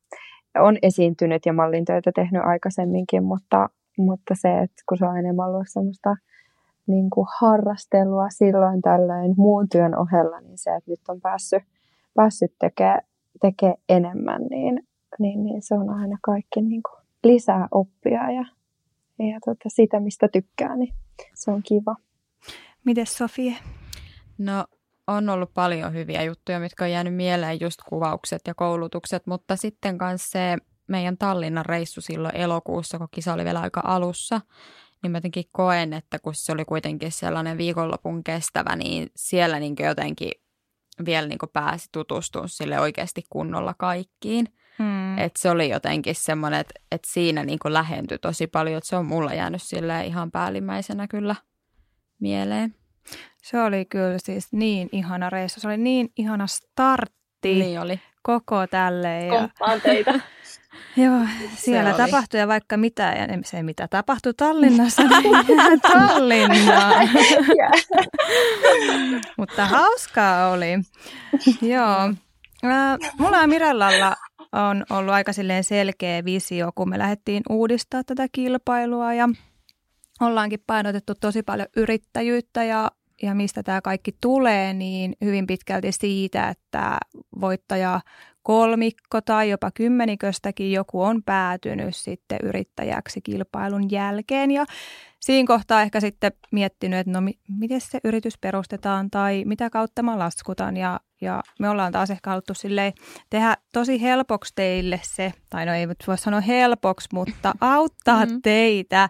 on 0.60 0.78
esiintynyt 0.82 1.46
ja 1.46 1.54
mallintöitä 1.54 2.12
tehnyt 2.16 2.42
aikaisemminkin, 2.46 3.24
mutta, 3.24 3.70
mutta 3.98 4.34
se, 4.42 4.60
että 4.60 4.84
kun 4.90 4.98
se 4.98 5.06
on 5.06 5.18
enemmän 5.18 5.48
ollut 5.50 5.68
semmoista 5.68 6.16
niin 6.88 7.10
kuin 7.10 7.28
harrastelua 7.40 8.30
silloin 8.30 8.82
tällöin 8.82 9.34
muun 9.38 9.70
työn 9.70 9.98
ohella, 9.98 10.42
niin 10.42 10.58
se, 10.58 10.76
että 10.76 10.92
nyt 10.92 11.00
on 11.08 11.22
päässyt, 11.22 11.64
päässyt 12.16 12.52
tekemään 12.60 13.02
tekee 13.42 13.76
enemmän, 13.90 14.42
niin, 14.50 14.80
niin, 15.20 15.44
niin 15.44 15.62
se 15.62 15.76
on 15.76 15.90
aina 15.90 16.18
kaikki 16.22 16.62
niin 16.62 16.82
kuin 16.84 17.06
lisää 17.24 17.68
oppia 17.72 18.32
ja, 18.32 18.46
ja 19.20 19.40
tota, 19.46 19.70
sitä, 19.70 20.00
mistä 20.00 20.28
tykkää, 20.28 20.76
niin 20.76 20.94
se 21.36 21.52
on 21.52 21.62
kiva. 21.64 21.96
Mites 22.86 23.18
Sofie? 23.18 23.58
No 24.38 24.66
on 25.08 25.30
ollut 25.30 25.54
paljon 25.54 25.94
hyviä 25.94 26.24
juttuja, 26.24 26.60
mitkä 26.60 26.84
on 26.84 26.92
jäänyt 26.92 27.16
mieleen, 27.16 27.62
just 27.62 27.80
kuvaukset 27.90 28.42
ja 28.48 28.54
koulutukset, 28.56 29.28
mutta 29.28 29.56
sitten 29.56 29.98
kanssa 29.98 30.30
se 30.30 30.58
meidän 30.88 31.18
Tallinnan 31.18 31.66
reissu 31.66 32.02
silloin 32.02 32.36
elokuussa, 32.36 32.98
kun 32.98 33.08
kisa 33.12 33.34
oli 33.34 33.46
vielä 33.46 33.62
aika 33.62 33.82
alussa, 33.84 34.42
niin 35.04 35.12
mä 35.12 35.18
jotenkin 35.18 35.44
koen, 35.52 35.94
että 35.94 36.20
kun 36.20 36.36
se 36.36 36.52
oli 36.52 36.66
kuitenkin 36.66 37.12
sellainen 37.12 37.58
viikonlopun 37.58 38.24
kestävä, 38.24 38.76
niin 38.76 39.10
siellä 39.16 39.60
niin 39.60 39.76
jotenkin 39.80 40.32
vielä 41.06 41.28
niin 41.28 41.40
pääsi 41.54 41.90
tutustumaan 41.92 42.50
sille 42.50 42.80
oikeasti 42.80 43.24
kunnolla 43.30 43.74
kaikkiin. 43.78 44.48
Hmm. 44.78 45.18
Et 45.18 45.32
se 45.40 45.50
oli 45.50 45.70
jotenkin 45.70 46.16
semmoinen, 46.16 46.60
että, 46.60 46.74
että 46.92 47.08
siinä 47.12 47.44
niin 47.44 47.60
lähentyi 47.66 48.18
tosi 48.18 48.48
paljon, 48.48 48.78
että 48.78 48.90
se 48.90 48.96
on 48.96 49.06
mulla 49.06 49.34
jäänyt 49.34 49.62
sille 49.62 50.06
ihan 50.06 50.32
päällimmäisenä 50.32 51.08
kyllä 51.08 51.36
mieleen. 52.20 52.76
Se 53.44 53.62
oli 53.62 53.86
kyllä 53.86 54.18
siis 54.18 54.48
niin 54.52 54.90
ihana 54.92 55.30
reissu. 55.30 55.60
Se 55.60 55.68
oli 55.68 55.78
niin 55.78 56.10
ihana 56.18 56.48
startti 56.48 57.54
niin 57.54 57.80
oli. 57.80 58.00
koko 58.24 58.68
tälle. 58.68 59.26
Ja... 59.26 59.40
Komppaan 59.40 59.82
teitä. 59.82 60.20
Joo, 60.98 61.22
siellä 61.56 61.92
se 61.92 61.98
tapahtui 61.98 62.40
ja 62.40 62.48
vaikka 62.48 62.78
mitä, 62.78 63.04
ja 63.04 63.40
se 63.46 63.64
mitä 63.64 63.88
tapahtui 63.88 64.34
Tallinnassa, 64.34 65.02
niin 65.04 65.82
Tallinnaan. 65.82 67.10
Mutta 69.38 69.66
hauskaa 69.66 70.52
oli. 70.52 70.68
Joo. 71.62 72.14
Mulla 73.20 73.38
ja 73.38 73.48
Mirellalla 73.48 74.16
on 74.52 74.86
ollut 74.90 75.14
aika 75.14 75.32
selkeä 75.62 76.26
visio, 76.26 76.72
kun 76.76 76.90
me 76.90 77.00
lähdettiin 77.00 77.44
uudistaa 77.50 78.04
tätä 78.04 78.28
kilpailua 78.32 79.14
ja 79.14 79.30
ollaankin 80.22 80.64
painotettu 80.68 81.14
tosi 81.16 81.44
paljon 81.44 81.68
yrittäjyyttä 81.76 82.64
ja 82.64 82.92
ja 83.22 83.36
mistä 83.36 83.64
tämä 83.64 83.82
kaikki 83.82 84.16
tulee, 84.22 84.74
niin 84.74 85.16
hyvin 85.24 85.48
pitkälti 85.48 85.92
siitä, 85.92 86.50
että 86.50 86.98
voittaja 87.42 88.02
kolmikko 88.46 89.22
tai 89.22 89.50
jopa 89.50 89.72
kymmeniköstäkin 89.72 90.72
joku 90.72 91.02
on 91.02 91.24
päätynyt 91.24 91.96
sitten 91.96 92.38
yrittäjäksi 92.44 93.22
kilpailun 93.22 93.92
jälkeen. 93.92 94.52
Ja 94.52 94.66
siinä 95.20 95.48
kohtaa 95.48 95.82
ehkä 95.82 96.00
sitten 96.00 96.32
miettinyt, 96.52 97.00
että 97.00 97.12
no 97.12 97.22
mi- 97.22 97.40
miten 97.48 97.82
se 97.82 98.00
yritys 98.04 98.38
perustetaan 98.38 99.12
tai 99.12 99.44
mitä 99.46 99.70
kautta 99.70 100.04
mä 100.04 100.20
laskutan. 100.20 100.78
Ja, 100.78 101.00
ja 101.22 101.44
me 101.60 101.70
ollaan 101.70 101.92
taas 101.92 102.12
ehkä 102.12 102.30
haluttu 102.30 102.54
silleen 102.54 102.94
tehdä 103.30 103.58
tosi 103.74 104.02
helpoksi 104.02 104.54
teille 104.56 105.00
se, 105.04 105.34
tai 105.50 105.66
no 105.66 105.74
ei 105.74 105.88
voi 105.88 106.18
sanoa 106.18 106.42
helpoksi, 106.42 107.08
mutta 107.14 107.54
auttaa 107.62 108.26
mm-hmm. 108.26 108.42
teitä, 108.42 109.10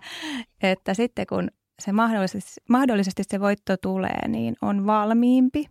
että 0.63 0.93
sitten 0.93 1.27
kun 1.29 1.47
se 1.79 1.91
mahdollisesti, 1.91 2.61
mahdollisesti 2.69 3.23
se 3.27 3.39
voitto 3.39 3.77
tulee, 3.77 4.27
niin 4.27 4.55
on 4.61 4.85
valmiimpi. 4.85 5.65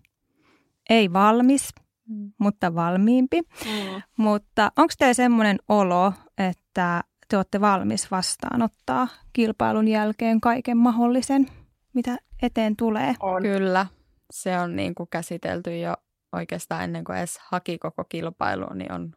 Ei 0.91 1.13
valmis, 1.13 1.69
mm. 2.09 2.33
mutta 2.39 2.75
valmiimpi. 2.75 3.41
Mm. 3.41 4.03
Mutta 4.17 4.73
onko 4.77 4.95
teillä 4.99 5.15
semmoinen 5.15 5.59
olo, 5.69 6.13
että 6.39 7.05
te 7.29 7.37
olette 7.37 7.61
valmis 7.61 8.11
vastaanottaa 8.11 9.09
kilpailun 9.33 9.89
jälkeen 9.89 10.41
kaiken 10.41 10.77
mahdollisen, 10.77 11.47
mitä 11.93 12.17
eteen 12.43 12.77
tulee? 12.77 13.15
On. 13.21 13.43
Kyllä. 13.43 13.87
Se 14.31 14.59
on 14.59 14.77
niin 14.77 14.95
kuin 14.95 15.09
käsitelty 15.11 15.79
jo 15.79 15.95
oikeastaan 16.33 16.85
ennen 16.85 17.05
kuin 17.05 17.19
edes 17.19 17.39
haki 17.43 17.79
koko 17.79 18.05
kilpailuun, 18.05 18.79
niin 18.79 18.93
on 18.93 19.13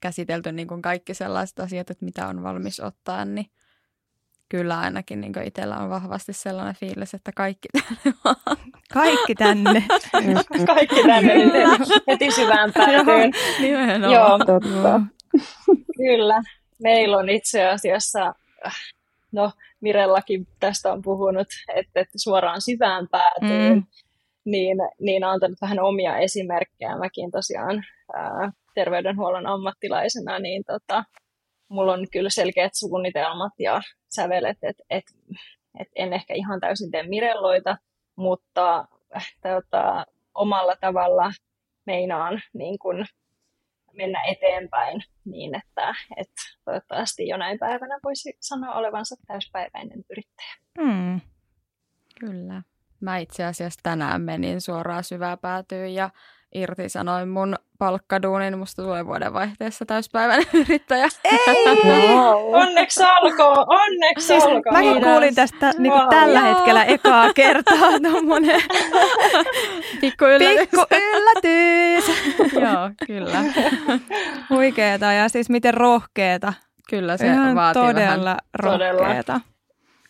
käsitelty 0.00 0.52
niin 0.52 0.68
kuin 0.68 0.82
kaikki 0.82 1.14
sellaiset 1.14 1.60
asiat, 1.60 1.90
että 1.90 2.04
mitä 2.04 2.28
on 2.28 2.42
valmis 2.42 2.80
ottaa, 2.80 3.24
niin 3.24 3.46
kyllä 4.48 4.78
ainakin 4.78 5.20
niin 5.20 5.32
itsellä 5.44 5.76
on 5.76 5.90
vahvasti 5.90 6.32
sellainen 6.32 6.74
fiilis, 6.74 7.14
että 7.14 7.32
kaikki 7.32 7.68
tänne 7.72 8.16
vaan. 8.24 8.56
Kaikki 8.92 9.34
tänne. 9.34 9.84
kaikki 10.74 11.02
tänne 11.02 11.34
nyt 11.34 11.52
heti 12.06 12.30
syvään 12.30 12.72
päätyyn. 12.72 13.32
Joo, 13.70 14.12
Joo. 14.12 14.38
Totta. 14.38 15.00
Kyllä. 15.96 16.42
Meillä 16.82 17.16
on 17.16 17.28
itse 17.28 17.66
asiassa, 17.66 18.34
no 19.32 19.52
Mirellakin 19.80 20.46
tästä 20.60 20.92
on 20.92 21.02
puhunut, 21.02 21.46
että, 21.74 22.00
että 22.00 22.14
suoraan 22.16 22.60
syvään 22.60 23.08
päätyyn, 23.08 23.74
mm. 23.74 23.82
niin, 24.44 24.76
niin 25.00 25.24
antanut 25.24 25.60
vähän 25.60 25.80
omia 25.80 26.18
esimerkkejä. 26.18 26.98
Mäkin 26.98 27.30
tosiaan 27.30 27.84
ää, 28.14 28.52
terveydenhuollon 28.74 29.46
ammattilaisena, 29.46 30.38
niin 30.38 30.64
tota, 30.64 31.04
mulla 31.68 31.92
on 31.92 32.06
kyllä 32.12 32.30
selkeät 32.30 32.72
suunnitelmat 32.74 33.52
ja 33.58 33.80
sävelet, 34.08 34.58
että 34.62 34.82
et, 34.90 35.04
et 35.80 35.88
en 35.96 36.12
ehkä 36.12 36.34
ihan 36.34 36.60
täysin 36.60 36.90
tee 36.90 37.02
mirelloita, 37.02 37.76
mutta 38.16 38.88
tota, 39.42 40.06
omalla 40.34 40.76
tavalla 40.80 41.30
meinaan 41.86 42.40
niin 42.54 42.78
kun 42.78 43.06
mennä 43.92 44.22
eteenpäin 44.28 45.02
niin, 45.24 45.54
että, 45.54 45.94
että 46.16 46.42
toivottavasti 46.64 47.28
jonain 47.28 47.58
päivänä 47.58 47.98
voisi 48.04 48.36
sanoa 48.40 48.74
olevansa 48.74 49.16
täyspäiväinen 49.26 50.04
yrittäjä. 50.10 50.54
Hmm. 50.80 51.20
Kyllä. 52.20 52.62
Mä 53.00 53.18
itse 53.18 53.44
asiassa 53.44 53.80
tänään 53.82 54.22
menin 54.22 54.60
suoraan 54.60 55.04
syvää 55.04 55.36
päätyyn 55.36 55.94
ja 55.94 56.10
irtisanoin 56.54 57.28
mun 57.28 57.56
palkkaduunin. 57.78 58.58
Musta 58.58 58.82
tulee 58.82 59.06
vuodenvaihteessa 59.06 59.86
täyspäiväinen 59.86 60.46
yrittäjä. 60.68 61.08
Ei! 61.24 62.08
Wow. 62.08 62.54
Onneksi 62.54 63.02
alkoi, 63.02 63.64
onneksi 63.66 64.26
siis 64.26 64.44
alkoi. 64.44 64.72
Mäkin 64.72 64.92
Kiitos. 64.92 65.10
kuulin 65.10 65.34
tästä 65.34 65.72
niin 65.78 65.92
wow. 65.92 66.08
tällä 66.08 66.38
Joo. 66.40 66.48
hetkellä 66.54 66.84
ekaa 66.84 67.32
kertaa 67.42 68.00
tommonen 68.12 68.62
pikku 70.00 70.24
yllätys. 70.24 70.58
Pikku 70.60 70.84
yllätys. 70.90 72.04
Joo, 72.52 72.90
kyllä. 73.06 73.44
Huikeeta 74.50 75.12
ja 75.12 75.28
siis 75.28 75.50
miten 75.50 75.74
rohkeeta. 75.74 76.52
Kyllä 76.90 77.16
se 77.16 77.26
Ihan 77.26 77.54
vaatii 77.54 77.82
todella 77.82 78.36
vähän 78.62 78.96
rohkeeta. 78.98 79.40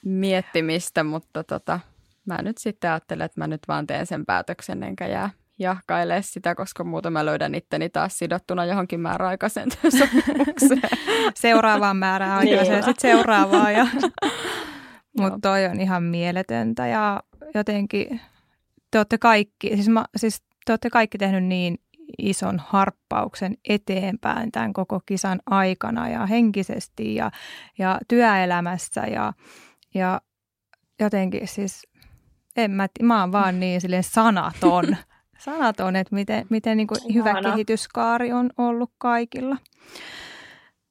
miettimistä, 0.05 1.05
mutta 1.05 1.45
tota, 1.45 1.81
mä 2.27 2.39
nyt 2.43 2.59
sitten 2.59 2.91
ajattelen, 2.91 3.25
että 3.25 3.41
mä 3.41 3.47
nyt 3.47 3.61
vaan 3.69 3.87
teen 3.87 4.07
sen 4.07 4.27
päätöksen 4.27 4.83
enkä 4.83 5.07
jää 5.07 5.31
jahkailee 5.59 6.23
sitä, 6.23 6.55
koska 6.55 6.85
muuten 6.85 7.13
mä 7.13 7.27
löydän 7.27 7.55
itteni 7.55 7.89
taas 7.89 8.19
sidottuna 8.19 8.65
johonkin 8.65 9.01
määräaikaiseen 9.01 9.71
sopimukseen. 9.71 10.81
Seuraavaan 11.35 11.97
määräaikaiseen 11.97 12.67
ja 12.67 12.73
niin. 12.73 12.85
sitten 12.85 13.11
seuraavaan. 13.11 13.75
Ja... 13.75 13.87
Mutta 15.21 15.39
toi 15.43 15.67
on 15.67 15.81
ihan 15.81 16.03
mieletöntä 16.03 16.87
ja 16.87 17.23
jotenkin 17.55 18.21
te 18.91 18.99
olette 18.99 19.19
kaikki, 19.19 19.69
siis, 19.75 19.89
mä, 19.89 20.05
siis 20.17 20.43
te 20.67 20.73
olette 20.73 20.91
kaikki 20.91 21.19
tehnyt 21.19 21.45
niin 21.45 21.79
ison 22.19 22.61
harppauksen 22.67 23.55
eteenpäin 23.69 24.53
tämän 24.53 24.73
koko 24.73 25.01
kisan 25.07 25.41
aikana 25.47 26.09
ja 26.09 26.27
henkisesti 26.27 27.15
ja, 27.15 27.31
ja 27.79 27.99
työelämässä 28.09 29.01
ja, 29.01 29.33
ja 29.95 30.21
jotenkin 31.01 31.49
siis 31.49 31.83
en 32.57 32.71
mä, 32.71 32.89
mä 33.03 33.21
oon 33.21 33.33
vaan 33.33 33.61
niin 33.61 33.81
silleen 33.81 34.05
sanaton 34.05 34.85
sanaton, 35.39 35.97
että 35.97 36.15
miten, 36.15 36.47
miten 36.51 36.77
niin 36.77 36.87
kuin 36.87 37.15
hyvä 37.15 37.43
kehityskaari 37.43 38.33
on 38.33 38.51
ollut 38.59 38.91
kaikilla. 38.99 39.57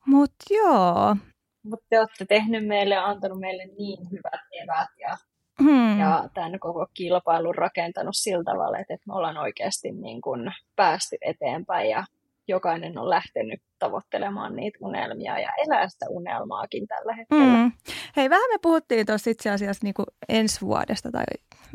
Mutta 0.05 0.45
joo. 0.51 1.15
Mutta 1.63 1.85
te 1.89 1.99
olette 1.99 2.25
tehnyt 2.25 2.67
meille 2.67 2.95
ja 2.95 3.05
antanut 3.05 3.39
meille 3.39 3.65
niin 3.65 4.11
hyvät 4.11 4.41
evät 4.63 4.89
ja, 4.99 5.17
hmm. 5.63 5.99
ja 5.99 6.29
tämän 6.33 6.59
koko 6.59 6.87
kilpailun 6.93 7.55
rakentanut 7.55 8.15
sillä 8.15 8.43
tavalla, 8.43 8.77
että, 8.79 8.93
että 8.93 9.07
me 9.07 9.13
ollaan 9.13 9.37
oikeasti 9.37 9.91
niin 9.91 10.21
kuin 10.21 10.53
päästy 10.75 11.17
eteenpäin 11.21 11.89
ja 11.89 12.05
jokainen 12.47 12.97
on 12.97 13.09
lähtenyt 13.09 13.61
tavoittelemaan 13.79 14.55
niitä 14.55 14.77
unelmia 14.81 15.39
ja 15.39 15.49
elää 15.65 15.89
sitä 15.89 16.05
unelmaakin 16.09 16.87
tällä 16.87 17.13
hetkellä. 17.13 17.57
Hmm. 17.57 17.71
Hei, 18.15 18.29
vähän 18.29 18.49
me 18.49 18.57
puhuttiin 18.61 19.05
tuossa 19.05 19.29
itse 19.29 19.49
asiassa 19.49 19.83
niin 19.83 19.93
kuin 19.93 20.05
ensi 20.29 20.61
vuodesta 20.61 21.11
tai 21.11 21.23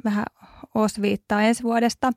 vähän 0.04 0.24
osviittaa 0.74 1.42
ensi 1.42 1.62
vuodesta 1.62 2.10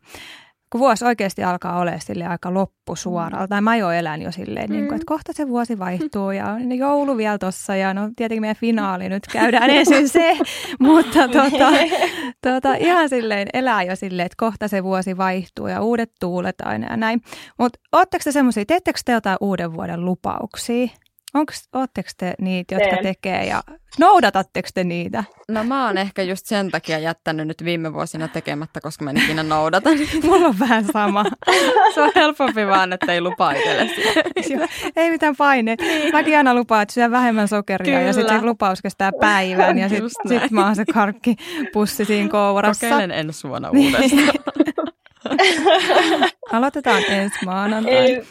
kun 0.73 0.79
vuosi 0.79 1.05
oikeasti 1.05 1.43
alkaa 1.43 1.79
olla 1.79 1.99
sille 1.99 2.27
aika 2.27 2.53
loppusuoralla, 2.53 3.45
mm. 3.45 3.49
tai 3.49 3.61
mä 3.61 3.75
jo 3.75 3.91
elän 3.91 4.21
jo 4.21 4.31
silleen, 4.31 4.69
mm. 4.69 4.75
niin 4.75 4.87
kuin, 4.87 4.95
että 4.95 5.05
kohta 5.05 5.33
se 5.33 5.47
vuosi 5.47 5.79
vaihtuu 5.79 6.31
ja 6.31 6.47
on 6.47 6.77
joulu 6.77 7.17
vielä 7.17 7.37
tossa 7.37 7.75
ja 7.75 7.93
no 7.93 8.09
tietenkin 8.15 8.41
meidän 8.41 8.55
finaali 8.55 9.09
nyt 9.09 9.23
käydään 9.33 9.69
ensin 9.69 10.09
se, 10.09 10.37
mutta 10.79 11.27
tota, 11.27 11.71
tota, 12.51 12.75
ihan 12.75 13.09
silleen 13.09 13.47
elää 13.53 13.83
jo 13.83 13.95
silleen, 13.95 14.25
että 14.25 14.35
kohta 14.37 14.67
se 14.67 14.83
vuosi 14.83 15.17
vaihtuu 15.17 15.67
ja 15.67 15.81
uudet 15.81 16.11
tuulet 16.19 16.61
aina 16.61 16.87
ja 16.89 16.97
näin. 16.97 17.21
Mutta 17.59 17.79
ootteko 17.91 18.21
te 18.23 18.31
semmoisia, 18.31 18.65
teettekö 18.65 18.99
te 19.05 19.11
jotain 19.11 19.37
uuden 19.41 19.73
vuoden 19.73 20.05
lupauksia? 20.05 20.87
Oletteko 21.73 22.09
te 22.17 22.33
niitä, 22.41 22.75
jotka 22.75 22.89
Teen. 22.89 23.03
tekee 23.03 23.45
ja 23.45 23.63
noudatatteko 23.99 24.69
te 24.73 24.83
niitä? 24.83 25.23
No 25.47 25.63
mä 25.63 25.85
oon 25.87 25.97
ehkä 25.97 26.23
just 26.23 26.45
sen 26.45 26.71
takia 26.71 26.99
jättänyt 26.99 27.47
nyt 27.47 27.65
viime 27.65 27.93
vuosina 27.93 28.27
tekemättä, 28.27 28.81
koska 28.81 29.03
mä 29.03 29.09
en 29.09 29.17
ikinä 29.17 29.43
noudata 29.43 29.89
niitä. 29.89 30.13
Mulla 30.27 30.47
on 30.47 30.59
vähän 30.59 30.85
sama. 30.93 31.25
Se 31.93 32.01
on 32.01 32.11
helpompi 32.15 32.67
vaan, 32.67 32.93
että 32.93 33.13
ei 33.13 33.21
lupa 33.21 33.51
itselle 33.51 33.89
Ei 34.95 35.11
mitään 35.11 35.35
paine. 35.35 35.75
Niin. 35.79 36.11
Mäkin 36.11 36.37
aina 36.37 36.55
lupaan, 36.55 36.81
että 36.81 36.93
syö 36.93 37.11
vähemmän 37.11 37.47
sokeria 37.47 37.85
Kyllä. 37.85 38.07
ja 38.07 38.13
sitten 38.13 38.39
se 38.39 38.45
lupaus 38.45 38.81
kestää 38.81 39.11
päivän 39.19 39.77
ja 39.77 39.89
sitten 39.89 40.11
sit 40.27 40.51
mä 40.51 40.65
oon 40.65 40.75
se 40.75 40.85
karkkipussi 40.93 42.05
siinä 42.05 42.29
kourassa. 42.29 42.89
Kokeilen 42.89 43.11
ensi 43.11 43.47
vuonna 43.47 43.69
niin. 43.69 43.95
uudestaan. 43.95 44.43
Aloitetaan 46.51 47.03
ensi 47.09 47.45
maanantai. 47.45 48.23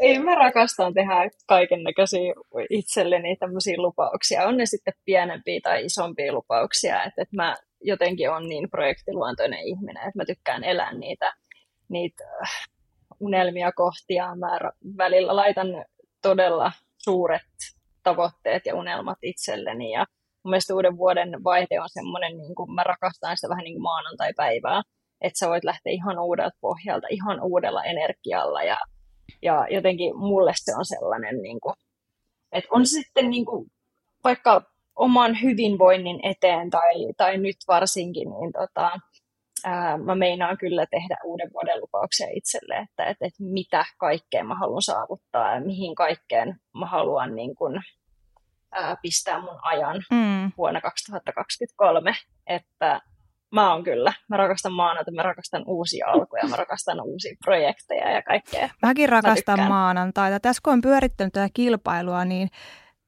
Ei 0.00 0.18
mä 0.18 0.34
rakastan 0.34 0.94
tehdä 0.94 1.30
kaiken 1.46 1.82
näköisiä 1.82 2.34
itselleni 2.70 3.36
tämmöisiä 3.36 3.74
lupauksia. 3.78 4.46
On 4.46 4.56
ne 4.56 4.66
sitten 4.66 4.94
pienempiä 5.04 5.60
tai 5.62 5.84
isompia 5.84 6.32
lupauksia. 6.32 7.04
Että 7.04 7.22
et 7.22 7.32
mä 7.32 7.56
jotenkin 7.80 8.30
on 8.30 8.48
niin 8.48 8.70
projektiluontoinen 8.70 9.60
ihminen, 9.60 10.08
että 10.08 10.18
mä 10.18 10.24
tykkään 10.24 10.64
elää 10.64 10.92
niitä, 10.94 11.34
niitä 11.88 12.24
äh, 12.42 12.68
unelmia 13.20 13.72
kohtia. 13.72 14.34
Mä 14.36 14.58
välillä 14.98 15.36
laitan 15.36 15.84
todella 16.22 16.72
suuret 16.98 17.42
tavoitteet 18.02 18.66
ja 18.66 18.74
unelmat 18.74 19.18
itselleni. 19.22 19.90
Ja 19.90 20.06
mun 20.44 20.50
mielestä 20.50 20.74
uuden 20.74 20.96
vuoden 20.96 21.44
vaihde 21.44 21.80
on 21.80 21.88
semmoinen, 21.88 22.36
niin 22.36 22.54
kuin 22.54 22.74
mä 22.74 22.82
rakastan 22.82 23.36
sitä 23.36 23.48
vähän 23.48 23.64
niin 23.64 23.74
kuin 23.74 23.82
maanantai-päivää, 23.82 24.82
että 25.20 25.38
sä 25.38 25.48
voit 25.48 25.64
lähteä 25.64 25.92
ihan 25.92 26.18
uudelta 26.18 26.58
pohjalta, 26.60 27.06
ihan 27.10 27.40
uudella 27.42 27.84
energialla 27.84 28.62
ja, 28.62 28.76
ja 29.42 29.66
jotenkin 29.70 30.16
mulle 30.16 30.52
se 30.54 30.76
on 30.76 30.84
sellainen, 30.84 31.42
niin 31.42 31.60
kuin, 31.60 31.74
että 32.52 32.68
on 32.72 32.86
se 32.86 32.90
sitten 32.90 33.30
niin 33.30 33.44
kuin, 33.44 33.70
vaikka 34.24 34.62
oman 34.96 35.42
hyvinvoinnin 35.42 36.20
eteen 36.22 36.70
tai, 36.70 37.12
tai 37.16 37.38
nyt 37.38 37.56
varsinkin, 37.68 38.28
niin 38.30 38.52
tota, 38.52 38.90
ää, 39.64 39.98
mä 39.98 40.14
meinaan 40.14 40.58
kyllä 40.58 40.86
tehdä 40.90 41.16
uuden 41.24 41.50
vuoden 41.52 41.80
lupauksia 41.80 42.26
itselle, 42.34 42.76
että, 42.76 43.04
että, 43.04 43.26
että 43.26 43.42
mitä 43.42 43.84
kaikkea 43.98 44.44
mä 44.44 44.54
haluan 44.54 44.82
saavuttaa 44.82 45.54
ja 45.54 45.60
mihin 45.60 45.94
kaikkeen 45.94 46.60
mä 46.78 46.86
haluan 46.86 47.34
niin 47.34 47.54
kuin, 47.54 47.80
ää, 48.72 48.96
pistää 49.02 49.40
mun 49.40 49.58
ajan 49.62 49.96
mm. 50.10 50.52
vuonna 50.56 50.80
2023, 50.80 52.12
että 52.46 53.00
mä 53.54 53.72
oon 53.72 53.84
kyllä. 53.84 54.12
Mä 54.28 54.36
rakastan 54.36 54.72
maanantaita, 54.72 55.16
mä 55.16 55.22
rakastan 55.22 55.64
uusia 55.66 56.06
alkuja, 56.06 56.48
mä 56.50 56.56
rakastan 56.56 57.00
uusia 57.00 57.36
projekteja 57.44 58.10
ja 58.10 58.22
kaikkea. 58.22 58.68
Mäkin 58.82 59.08
rakastan 59.08 59.60
mä 59.60 59.68
maanantaita. 59.68 60.40
Tässä 60.40 60.60
kun 60.64 60.72
on 60.72 60.80
pyörittänyt 60.80 61.32
tätä 61.32 61.48
kilpailua, 61.54 62.24
niin 62.24 62.48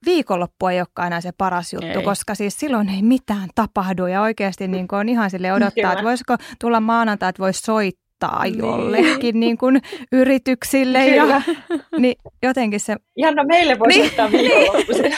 viikonloppu 0.05 0.67
ei 0.67 0.79
olekaan 0.79 1.07
enää 1.07 1.21
se 1.21 1.31
paras 1.37 1.73
juttu, 1.73 1.99
ei. 1.99 2.05
koska 2.05 2.35
siis 2.35 2.59
silloin 2.59 2.89
ei 2.89 3.01
mitään 3.01 3.49
tapahdu 3.55 4.05
ja 4.05 4.21
oikeasti 4.21 4.67
niin 4.67 4.87
on 4.91 5.09
ihan 5.09 5.29
sille 5.29 5.53
odottaa, 5.53 5.91
että 5.91 6.03
voisiko 6.03 6.35
tulla 6.61 6.79
maanantai, 6.79 7.29
että 7.29 7.43
voisi 7.43 7.61
soittaa 7.61 8.43
niin. 8.43 8.59
jollekin 8.59 9.39
niin 9.39 9.57
kuin 9.57 9.81
yrityksille. 10.11 11.07
Ja, 11.07 11.41
niin 11.99 12.15
jotenkin 12.43 12.79
se... 12.79 12.95
Janna, 13.17 13.43
meille 13.43 13.79
voisi 13.79 13.99
niin. 13.99 14.07
soittaa 14.07 14.31
viikonloppuisin. 14.31 15.13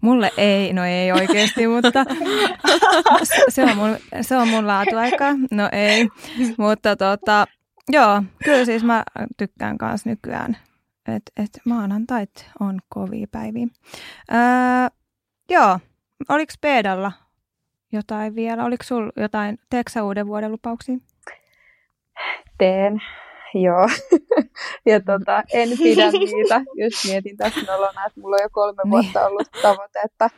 Mulle 0.00 0.30
ei, 0.36 0.72
no 0.72 0.84
ei 0.84 1.12
oikeasti, 1.12 1.66
mutta 1.66 2.04
se 3.48 3.62
on 3.62 3.76
mun, 3.76 3.96
se 4.20 4.36
on 4.36 4.48
mun 4.48 4.66
laatuaika. 4.66 5.26
No 5.50 5.68
ei, 5.72 6.08
mutta 6.58 6.96
tota, 6.96 7.46
joo, 7.88 8.22
kyllä 8.44 8.64
siis 8.64 8.84
mä 8.84 9.04
tykkään 9.36 9.78
kanssa 9.78 10.10
nykyään, 10.10 10.56
että 11.08 11.32
et 11.36 11.50
maanantait 11.64 12.50
on 12.60 12.78
kovia 12.88 13.26
päiviä. 13.30 13.66
Öö, 14.32 14.38
joo, 15.50 15.78
oliko 16.28 16.52
Peedalla 16.60 17.12
jotain 17.92 18.34
vielä? 18.34 18.64
Oliko 18.64 18.84
sulla 18.84 19.12
jotain, 19.16 19.58
teeksä 19.70 20.04
uuden 20.04 20.26
vuoden 20.26 20.52
lupauksia? 20.52 20.96
Teen. 22.58 23.02
Joo. 23.54 23.88
ja 24.92 25.00
tota, 25.00 25.42
en 25.52 25.68
pidä 25.78 26.10
niitä, 26.10 26.60
jos 26.84 27.04
mietin 27.08 27.36
tässä 27.36 27.60
nolona, 27.72 28.06
että 28.06 28.20
mulla 28.20 28.36
on 28.36 28.42
jo 28.42 28.48
kolme 28.52 28.82
niin. 28.84 28.90
vuotta 28.90 29.26
ollut 29.26 29.48
tavoite, 29.62 30.00
että 30.04 30.30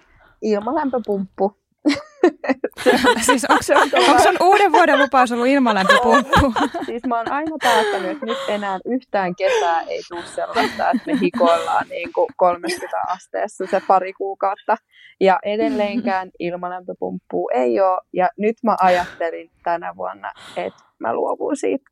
ilmalämpöpumppu. 0.43 1.63
siis 3.27 3.45
onko 3.45 3.63
se, 3.63 3.77
onko 3.77 4.23
se 4.23 4.31
uuden 4.41 4.73
vuoden 4.73 4.99
lupaus 4.99 5.33
ollut 5.33 5.47
ilmalämpöpumppu? 5.47 6.53
siis 6.87 7.03
mä 7.07 7.17
oon 7.17 7.33
aina 7.33 7.57
päättänyt, 7.63 8.11
että 8.11 8.27
nyt 8.27 8.39
enää 8.49 8.79
yhtään 8.85 9.37
kesää 9.37 9.81
ei 9.81 10.01
tule 10.09 10.23
sellaista, 10.23 10.91
että 10.91 11.03
me 11.07 11.21
hikoillaan 11.21 11.87
niin 11.89 12.13
kuin 12.15 12.29
30 12.37 12.97
asteessa 13.07 13.65
se 13.71 13.83
pari 13.89 14.13
kuukautta. 14.13 14.77
Ja 15.21 15.39
edelleenkään 15.43 16.31
ilmalämpöpumppua 16.39 17.51
ei 17.55 17.81
ole. 17.81 18.01
Ja 18.13 18.29
nyt 18.39 18.57
mä 18.63 18.77
ajattelin 18.81 19.51
tänä 19.65 19.97
vuonna, 19.97 20.33
että 20.57 20.85
mä 20.99 21.15
luovun 21.15 21.57
siitä 21.57 21.92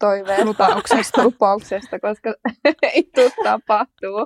toiveesta, 0.00 0.44
lupauksesta, 0.44 1.24
lupauksesta 1.26 2.00
koska 2.00 2.34
ei 2.94 3.10
tule 3.14 3.30
tapahtuu. 3.44 4.24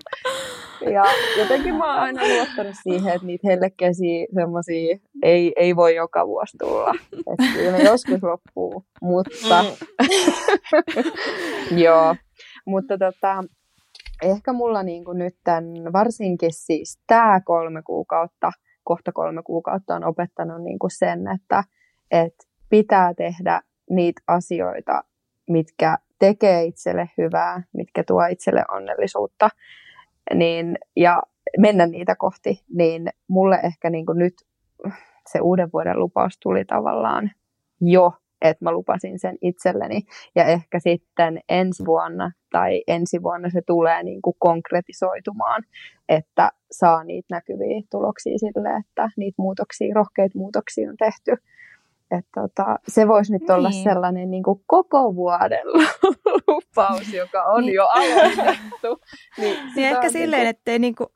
Ja 0.92 1.04
jotenkin 1.38 1.74
mä 1.74 1.94
oon 1.94 2.02
aina 2.02 2.22
luottanut 2.22 2.74
siihen, 2.82 3.14
että 3.14 3.26
niitä 3.26 3.48
hellekesiä 3.48 4.26
semmosia 4.34 4.98
ei, 5.22 5.52
ei 5.56 5.76
voi 5.76 5.94
joka 5.94 6.26
vuosi 6.26 6.56
tulla. 6.58 6.94
Että 7.12 7.52
kyllä 7.54 7.72
ne 7.72 7.82
joskus 7.84 8.22
loppuu, 8.22 8.84
mutta 9.02 9.62
mm. 9.62 9.68
joo. 11.84 12.16
Mutta 12.66 12.98
tota, 12.98 13.44
ehkä 14.22 14.52
mulla 14.52 14.82
niinku 14.82 15.12
nyt 15.12 15.37
tämän, 15.44 15.92
varsinkin 15.92 16.52
siis 16.52 17.00
tämä 17.06 17.40
kolme 17.44 17.82
kuukautta, 17.82 18.52
kohta 18.84 19.12
kolme 19.12 19.42
kuukautta 19.42 19.94
on 19.94 20.04
opettanut 20.04 20.62
niinku 20.62 20.88
sen, 20.98 21.20
että 21.34 21.64
et 22.10 22.34
pitää 22.70 23.14
tehdä 23.14 23.60
niitä 23.90 24.22
asioita, 24.26 25.02
mitkä 25.48 25.98
tekee 26.18 26.64
itselle 26.64 27.11
hyvää, 27.18 27.62
mitkä 27.72 28.04
tuo 28.04 28.26
itselle 28.26 28.64
onnellisuutta, 28.70 29.48
niin, 30.35 30.78
ja 30.96 31.22
mennä 31.59 31.87
niitä 31.87 32.16
kohti, 32.16 32.64
niin 32.74 33.09
mulle 33.28 33.61
ehkä 33.62 33.90
niin 33.90 34.07
kuin 34.07 34.18
nyt 34.18 34.35
se 35.33 35.40
uuden 35.40 35.68
vuoden 35.72 35.98
lupaus 35.98 36.38
tuli 36.42 36.64
tavallaan 36.64 37.30
jo, 37.80 38.12
että 38.42 38.64
mä 38.64 38.72
lupasin 38.72 39.18
sen 39.18 39.37
itselleni. 39.42 40.00
Ja 40.35 40.44
ehkä 40.44 40.78
sitten 40.78 41.40
ensi 41.48 41.85
vuonna 41.87 42.33
tai 42.52 42.83
ensi 42.87 43.22
vuonna 43.22 43.50
se 43.50 43.62
tulee 43.66 44.02
niin 44.02 44.22
kuin 44.22 44.37
konkretisoitumaan, 44.38 45.62
että 46.09 46.50
saa 46.70 47.04
niitä 47.04 47.35
näkyviä 47.35 47.83
tuloksia 47.90 48.38
sille, 48.38 48.68
että 48.80 49.11
niitä 49.16 49.42
muutoksia, 49.42 49.94
rohkeita 49.94 50.38
muutoksia 50.38 50.90
on 50.90 50.96
tehty. 50.96 51.44
Että 52.11 52.40
tota, 52.40 52.79
se 52.88 53.09
voisi 53.09 53.33
nyt 53.33 53.51
olla 53.51 53.69
niin. 53.69 53.85
sellainen 53.85 54.31
niin 54.31 54.43
kuin 54.43 54.61
koko 54.67 55.14
vuoden 55.14 55.67
lupaus, 56.47 57.12
joka 57.12 57.43
on 57.43 57.62
niin. 57.62 57.75
jo 57.75 57.87
aloitettu. 57.95 59.01
Niin, 59.38 59.57
niin 59.77 59.88
ehkä 59.88 60.11
silleen, 60.11 60.43
niin 60.43 60.55
kuin... 60.55 60.61
ettei 60.61 60.79
niin 60.79 60.95
kuin 60.95 61.09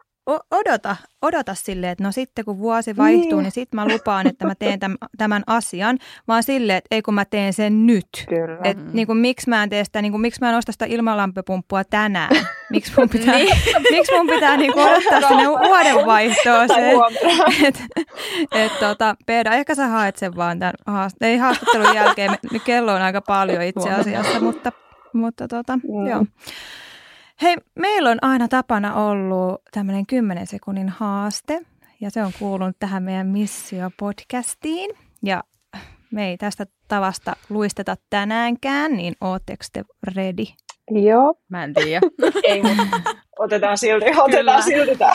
odota, 0.50 0.96
odota 1.22 1.54
silleen, 1.54 1.92
että 1.92 2.04
no 2.04 2.12
sitten 2.12 2.44
kun 2.44 2.58
vuosi 2.58 2.96
vaihtuu, 2.96 3.38
niin, 3.38 3.42
niin 3.42 3.52
sitten 3.52 3.80
mä 3.80 3.88
lupaan, 3.88 4.26
että 4.26 4.46
mä 4.46 4.54
teen 4.54 4.80
tämän, 4.80 4.98
tämän 5.18 5.42
asian, 5.46 5.98
vaan 6.28 6.42
silleen, 6.42 6.76
että 6.76 6.94
ei 6.94 7.02
kun 7.02 7.14
mä 7.14 7.24
teen 7.24 7.52
sen 7.52 7.86
nyt. 7.86 8.08
Kyllä. 8.28 8.58
Et, 8.64 8.92
niin 8.92 9.06
kuin, 9.06 9.18
miksi 9.18 9.48
mä 9.48 9.62
en 9.62 9.70
tee 9.70 9.84
sitä, 9.84 10.02
niin 10.02 10.12
kuin, 10.12 10.20
miksi 10.20 10.40
mä 10.40 10.50
en 10.50 10.56
osta 10.56 10.72
sitä 10.72 10.84
ilmalämpöpumppua 10.84 11.84
tänään? 11.84 12.36
Miksi 12.70 12.92
mun 12.96 13.08
pitää, 13.08 13.34
niin. 13.34 13.56
miksi 13.90 14.12
mun 14.16 14.26
pitää 14.26 14.56
niin 14.56 14.72
kuin, 14.72 14.88
odottaa 14.88 15.28
sinne 15.28 15.48
vuoden 15.68 16.06
vaihtoon 16.06 16.68
se, 16.68 16.92
että 17.66 17.82
et, 18.52 18.72
tota, 18.80 19.16
Peeda, 19.26 19.54
ehkä 19.54 19.74
sä 19.74 19.86
haet 19.86 20.16
sen 20.16 20.36
vaan 20.36 20.58
tämän 20.58 20.74
haast- 20.86 21.26
ei 21.26 21.36
haastattelun 21.36 21.94
jälkeen, 21.94 22.30
kello 22.64 22.92
on 22.92 23.02
aika 23.02 23.20
paljon 23.20 23.62
itse 23.62 23.90
asiassa, 23.90 24.40
mutta, 24.40 24.72
mutta 25.12 25.48
tota, 25.48 25.76
mm. 25.76 26.06
joo. 26.06 26.24
Hei, 27.42 27.56
meillä 27.78 28.10
on 28.10 28.18
aina 28.22 28.48
tapana 28.48 28.94
ollut 28.94 29.62
tämmöinen 29.72 30.06
10 30.06 30.46
sekunnin 30.46 30.88
haaste, 30.88 31.60
ja 32.00 32.10
se 32.10 32.22
on 32.22 32.32
kuulunut 32.38 32.76
tähän 32.78 33.02
meidän 33.02 33.26
Missio-podcastiin. 33.26 34.96
Ja 35.22 35.44
me 36.10 36.28
ei 36.28 36.38
tästä 36.38 36.66
tavasta 36.88 37.36
luisteta 37.48 37.96
tänäänkään, 38.10 38.92
niin 38.92 39.14
ootteko 39.20 39.64
te 39.72 39.84
ready? 40.14 40.44
Joo. 40.90 41.34
Mä 41.48 41.64
en 41.64 41.74
tiedä. 41.74 42.00
ei, 42.48 42.62
otetaan 43.38 43.78
silti, 43.78 44.06
otetaan 44.18 44.62
silti 44.62 44.96
tämä 44.96 45.12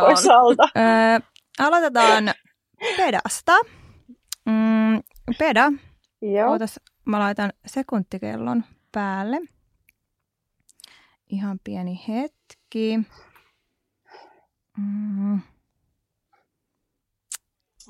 pois 0.00 0.28
alta. 0.28 0.68
Öö, 0.76 1.20
aloitetaan 1.58 2.24
Pedasta. 2.96 3.52
Mm, 4.46 5.02
Peda, 5.38 5.72
Joo. 6.22 6.50
Ootas, 6.50 6.80
mä 7.04 7.18
laitan 7.18 7.52
sekuntikellon 7.66 8.64
päälle. 8.92 9.40
Ihan 11.28 11.58
pieni 11.64 12.00
hetki. 12.08 12.98
Mm. 14.76 15.40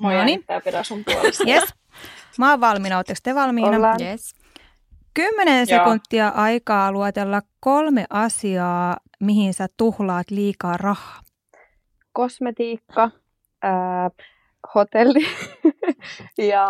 Mä 0.01 0.13
jännittää 0.13 0.61
pidä 0.61 0.83
sun 0.83 1.03
puolesta. 1.05 1.43
Yes. 1.47 1.73
Mä 2.37 2.49
oon 2.49 2.61
valmiina. 2.61 2.97
Oletteko 2.97 3.19
te 3.23 3.35
valmiina? 3.35 3.69
Ollaan. 3.69 4.01
Yes. 4.01 4.35
Kymmenen 5.13 5.67
sekuntia 5.67 6.25
Joo. 6.25 6.33
aikaa 6.35 6.91
luotella 6.91 7.41
kolme 7.59 8.05
asiaa, 8.09 8.97
mihin 9.19 9.53
sä 9.53 9.67
tuhlaat 9.77 10.31
liikaa 10.31 10.77
rahaa. 10.77 11.21
Kosmetiikka, 12.13 13.11
ää, 13.61 14.09
hotelli 14.75 15.25
ja 16.51 16.67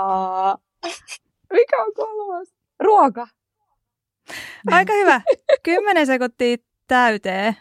mikä 1.53 1.83
on 1.83 1.93
kolmas? 1.95 2.47
Ruoka. 2.79 3.27
Aika 4.71 4.93
hyvä. 4.93 5.21
Kymmenen 5.63 6.05
sekuntia 6.05 6.57
täyteen. 6.87 7.57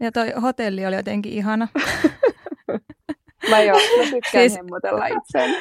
Ja 0.00 0.12
toi 0.12 0.32
hotelli 0.42 0.86
oli 0.86 0.96
jotenkin 0.96 1.32
ihana. 1.32 1.68
Mä 3.50 3.60
joo, 3.60 3.78
mä 3.78 4.02
tykkään 4.10 4.20
siis, 4.50 4.56
hemmotella 4.56 5.06
itseäni. 5.06 5.56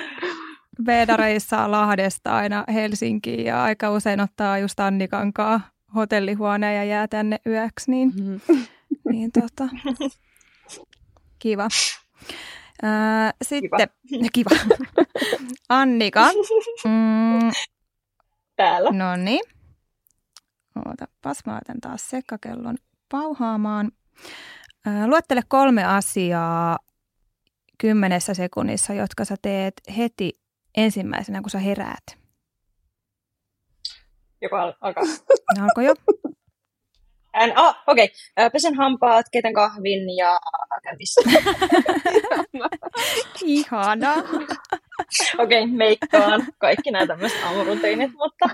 Veeda 0.86 1.18
reissaa 1.18 1.72
Lahdesta 1.72 2.38
aina 2.38 2.64
Helsinkiin 2.74 3.46
ja 3.46 3.64
aika 3.64 3.92
usein 3.92 4.22
ottaa 4.22 4.58
just 4.58 4.80
Annikankaa 4.80 5.62
hotellihuoneen 5.96 6.76
ja 6.76 6.84
jää 6.84 7.08
tänne 7.08 7.38
yöksi, 7.48 7.92
niin, 7.92 8.12
mm-hmm. 8.16 8.66
niin 9.10 9.32
tota, 9.32 9.70
kiva. 11.40 11.68
Ää, 12.84 13.34
sitten, 13.42 13.88
kiva. 14.34 14.50
kiva. 14.56 14.76
Annika. 15.70 16.30
Mm, 16.86 17.52
Täällä. 18.56 18.90
No 18.92 19.16
niin. 19.16 19.42
Ootapas, 20.86 21.46
mä 21.46 21.60
otan 21.62 21.82
taas 21.82 22.10
sekkakellon 22.10 22.76
pauhaamaan. 23.12 23.92
Luettele 25.08 25.42
kolme 25.48 25.84
asiaa 25.84 26.78
kymmenessä 27.78 28.34
sekunnissa, 28.34 28.94
jotka 28.94 29.26
sä 29.26 29.36
teet 29.42 29.74
heti 29.98 30.40
ensimmäisenä, 30.78 31.42
kun 31.42 31.50
sä 31.50 31.60
heräät. 31.60 32.18
Joka 34.42 34.74
alkaa. 34.82 35.04
Alkoi 35.64 35.86
jo. 35.86 35.94
En, 37.34 37.60
oh, 37.60 37.76
okei. 37.88 38.06
Okay. 38.38 38.50
Pesen 38.50 38.76
hampaat, 38.76 39.26
keitän 39.32 39.54
kahvin 39.54 40.18
ja 40.18 40.40
käyn 40.84 40.98
Ihana. 43.44 44.14
okei, 45.38 45.64
okay, 45.64 45.68
meikkaan. 45.68 46.48
Kaikki 46.58 46.92
nämä 46.92 47.08
tämmöiset 47.08 47.44
aamuruteinit, 47.44 48.12
mutta 48.14 48.50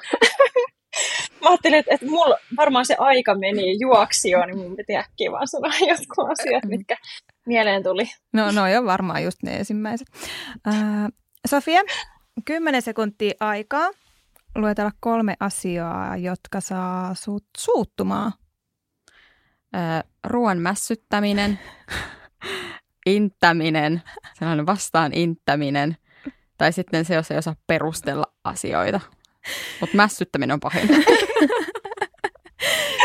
mä 1.41 1.49
ajattelin, 1.49 1.79
että, 1.79 1.93
että 1.93 2.05
mulla 2.05 2.37
varmaan 2.57 2.85
se 2.85 2.95
aika 2.99 3.35
meni 3.35 3.79
juoksioon, 3.79 4.47
niin 4.47 4.57
mun 4.57 4.75
piti 4.75 4.97
äkkiä 4.97 5.31
vaan 5.31 5.47
sanoa 5.47 5.73
jotkut 5.89 6.31
asiat, 6.31 6.65
mitkä 6.65 6.97
mieleen 7.45 7.83
tuli. 7.83 8.09
No, 8.33 8.51
no 8.51 8.67
jo 8.67 8.85
varmaan 8.85 9.23
just 9.23 9.43
ne 9.43 9.57
ensimmäiset. 9.57 10.07
Äh, 10.67 10.73
Sofia, 11.47 11.81
kymmenen 12.45 12.81
sekuntia 12.81 13.33
aikaa 13.39 13.89
luetella 14.55 14.91
kolme 14.99 15.35
asiaa, 15.39 16.17
jotka 16.17 16.61
saa 16.61 17.15
sut 17.15 17.45
suuttumaan. 17.57 18.33
Äh, 19.75 20.03
ruoan 20.23 20.57
mässyttäminen, 20.57 21.59
inttäminen, 23.05 24.01
sellainen 24.33 24.65
vastaan 24.65 25.13
inttäminen, 25.13 25.97
tai 26.57 26.73
sitten 26.73 27.05
se, 27.05 27.15
jos 27.15 27.31
ei 27.31 27.37
osaa 27.37 27.55
perustella 27.67 28.25
asioita. 28.43 28.99
Mutta 29.79 29.95
mässyttäminen 29.95 30.53
on 30.53 30.59
pahin. 30.59 30.89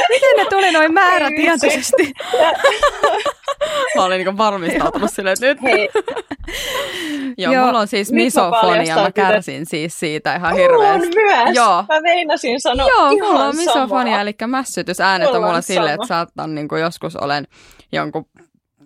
Miten 0.08 0.36
ne 0.36 0.44
tuli 0.50 0.72
noin 0.72 0.94
määrätietoisesti? 0.94 2.12
Mä 3.96 4.04
olin 4.04 4.24
niin 4.24 4.38
varmistautunut 4.38 5.10
silleen, 5.10 5.32
että 5.32 5.46
nyt. 5.46 5.62
Hei. 5.62 5.88
Joo, 7.38 7.52
Joo, 7.52 7.66
mulla 7.66 7.78
on 7.78 7.88
siis 7.88 8.12
misofonia, 8.12 8.96
mä 8.96 9.12
kärsin 9.12 9.66
siis 9.66 10.00
siitä 10.00 10.36
ihan 10.36 10.54
hirveästi. 10.54 11.06
On 11.06 11.12
myös, 11.14 11.56
Joo. 11.56 11.84
mä 11.88 12.00
meinasin 12.00 12.60
sanoa 12.60 12.88
Joo, 12.88 13.10
ihan 13.10 13.30
mulla 13.30 13.44
on 13.44 13.56
misofonia, 13.56 14.20
eli 14.20 14.34
mässytysäänet 14.46 15.28
on 15.28 15.42
mulla 15.42 15.60
silleen, 15.60 15.94
että 15.94 16.06
saattan 16.06 16.54
niin 16.54 16.68
kuin 16.68 16.82
joskus 16.82 17.16
olen 17.16 17.46
jonkun 17.92 18.26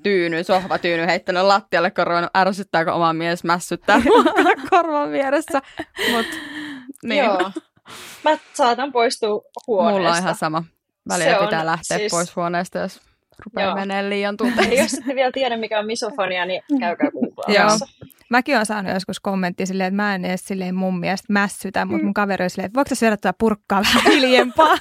tyyny, 0.03 0.45
sohvatyyny 0.45 1.07
heittänyt 1.07 1.43
lattialle, 1.43 1.91
kun 1.91 2.07
ruvennut 2.07 2.37
ärsyttääkö 2.37 2.93
oma 2.93 3.13
mies 3.13 3.45
mässyttää 3.45 4.03
korvan 4.71 5.13
vieressä. 5.13 5.63
Mut, 6.11 6.27
niin. 7.03 7.25
Joo. 7.25 7.51
Mä 8.25 8.39
saatan 8.55 8.93
poistua 8.93 9.43
huoneesta. 9.67 9.99
Mulla 9.99 10.13
on 10.13 10.19
ihan 10.19 10.35
sama. 10.35 10.65
Välillä 11.09 11.39
pitää 11.39 11.61
on, 11.61 11.67
lähteä 11.67 11.99
siis... 11.99 12.11
pois 12.11 12.37
huoneesta, 12.37 12.79
jos 12.79 13.01
rupeaa 13.45 13.75
menemään 13.75 14.11
liian 14.11 14.37
tunteisiin. 14.41 14.79
Jos 14.79 14.95
ette 14.95 15.15
vielä 15.15 15.33
tiedä, 15.33 15.57
mikä 15.57 15.79
on 15.79 15.87
misofonia, 15.87 16.45
niin 16.47 16.63
käykää 16.81 17.11
googlaamassa. 17.11 17.87
Mäkin 18.31 18.55
olen 18.55 18.67
saanut 18.67 18.95
joskus 18.95 19.21
kommentti 19.21 19.67
silleen, 19.67 19.89
että 19.89 20.03
mä 20.03 20.15
en 20.15 20.25
edes 20.25 20.45
silleen 20.45 20.75
mun 20.75 21.01
mielestä 21.01 21.33
mässytä, 21.33 21.85
mutta 21.85 21.99
mm. 21.99 22.05
mun 22.05 22.15
kaveri 22.15 22.45
on 22.45 22.51
silleen, 22.51 22.67
että 22.67 22.77
voiko 22.77 22.95
syödä 22.95 23.17
tätä 23.17 23.35
purkkaa 23.39 23.83
vähän 23.83 24.03
hiljempaa? 24.13 24.77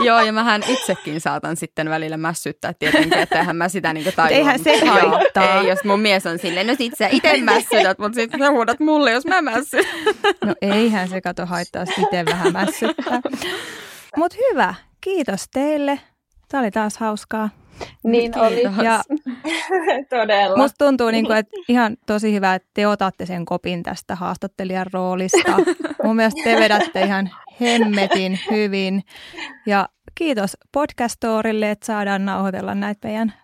Joo, 0.00 0.20
ja 0.20 0.32
mähän 0.32 0.62
itsekin 0.68 1.20
saatan 1.20 1.56
sitten 1.56 1.90
välillä 1.90 2.16
mässyttää 2.16 2.72
tietenkin, 2.78 3.18
että 3.18 3.38
eihän 3.38 3.56
mä 3.56 3.68
sitä 3.68 3.92
niinku 3.92 4.12
tajua. 4.16 4.38
Eihän 4.38 4.58
se 4.58 4.84
haittaa. 4.86 5.60
Ei, 5.60 5.68
jos 5.68 5.84
mun 5.84 6.00
mies 6.00 6.26
on 6.26 6.38
silleen, 6.38 6.66
no 6.66 6.74
sit 6.74 6.92
sä 6.98 7.08
itse 7.08 7.40
mässytät, 7.42 7.98
mutta 7.98 8.16
sitten 8.16 8.40
sä 8.40 8.50
huudat 8.50 8.80
mulle, 8.80 9.12
jos 9.12 9.26
mä 9.26 9.42
mässytän. 9.42 9.90
No 10.44 10.54
eihän 10.62 11.08
se 11.08 11.20
kato 11.20 11.46
haittaa, 11.46 11.82
jos 11.82 11.98
itse 11.98 12.24
vähän 12.24 12.52
mässyttää. 12.52 13.20
Mutta 14.16 14.36
hyvä, 14.50 14.74
kiitos 15.00 15.44
teille. 15.52 16.00
Tämä 16.48 16.62
oli 16.62 16.70
taas 16.70 16.96
hauskaa. 16.96 17.50
Niin 18.04 18.32
Kiitos. 18.32 18.42
oli. 18.42 18.84
Ja 18.84 19.02
Todella. 20.20 20.56
Musta 20.56 20.84
tuntuu, 20.84 21.10
niin 21.10 21.26
kuin, 21.26 21.38
että 21.38 21.56
ihan 21.68 21.96
tosi 22.06 22.32
hyvä, 22.32 22.54
että 22.54 22.68
te 22.74 22.86
otatte 22.86 23.26
sen 23.26 23.44
kopin 23.44 23.82
tästä 23.82 24.14
haastattelijan 24.14 24.86
roolista. 24.92 25.56
Mun 26.04 26.16
mielestä 26.16 26.40
te 26.44 26.56
vedätte 26.56 27.02
ihan 27.02 27.30
hemmetin 27.60 28.40
hyvin. 28.50 29.02
Ja 29.66 29.88
kiitos 30.14 30.56
podcastorille, 30.72 31.70
että 31.70 31.86
saadaan 31.86 32.24
nauhoitella 32.24 32.74
näitä 32.74 33.08
meidän 33.08 33.34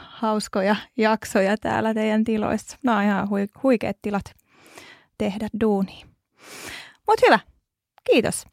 hauskoja 0.00 0.76
jaksoja 0.96 1.56
täällä 1.56 1.94
teidän 1.94 2.24
tiloissa. 2.24 2.76
Nämä 2.82 2.98
on 2.98 3.04
ihan 3.04 3.28
huikeat 3.62 3.96
tilat 4.02 4.34
tehdä 5.18 5.48
duunia. 5.60 6.06
Mutta 7.06 7.26
hyvä. 7.26 7.38
Kiitos. 8.10 8.44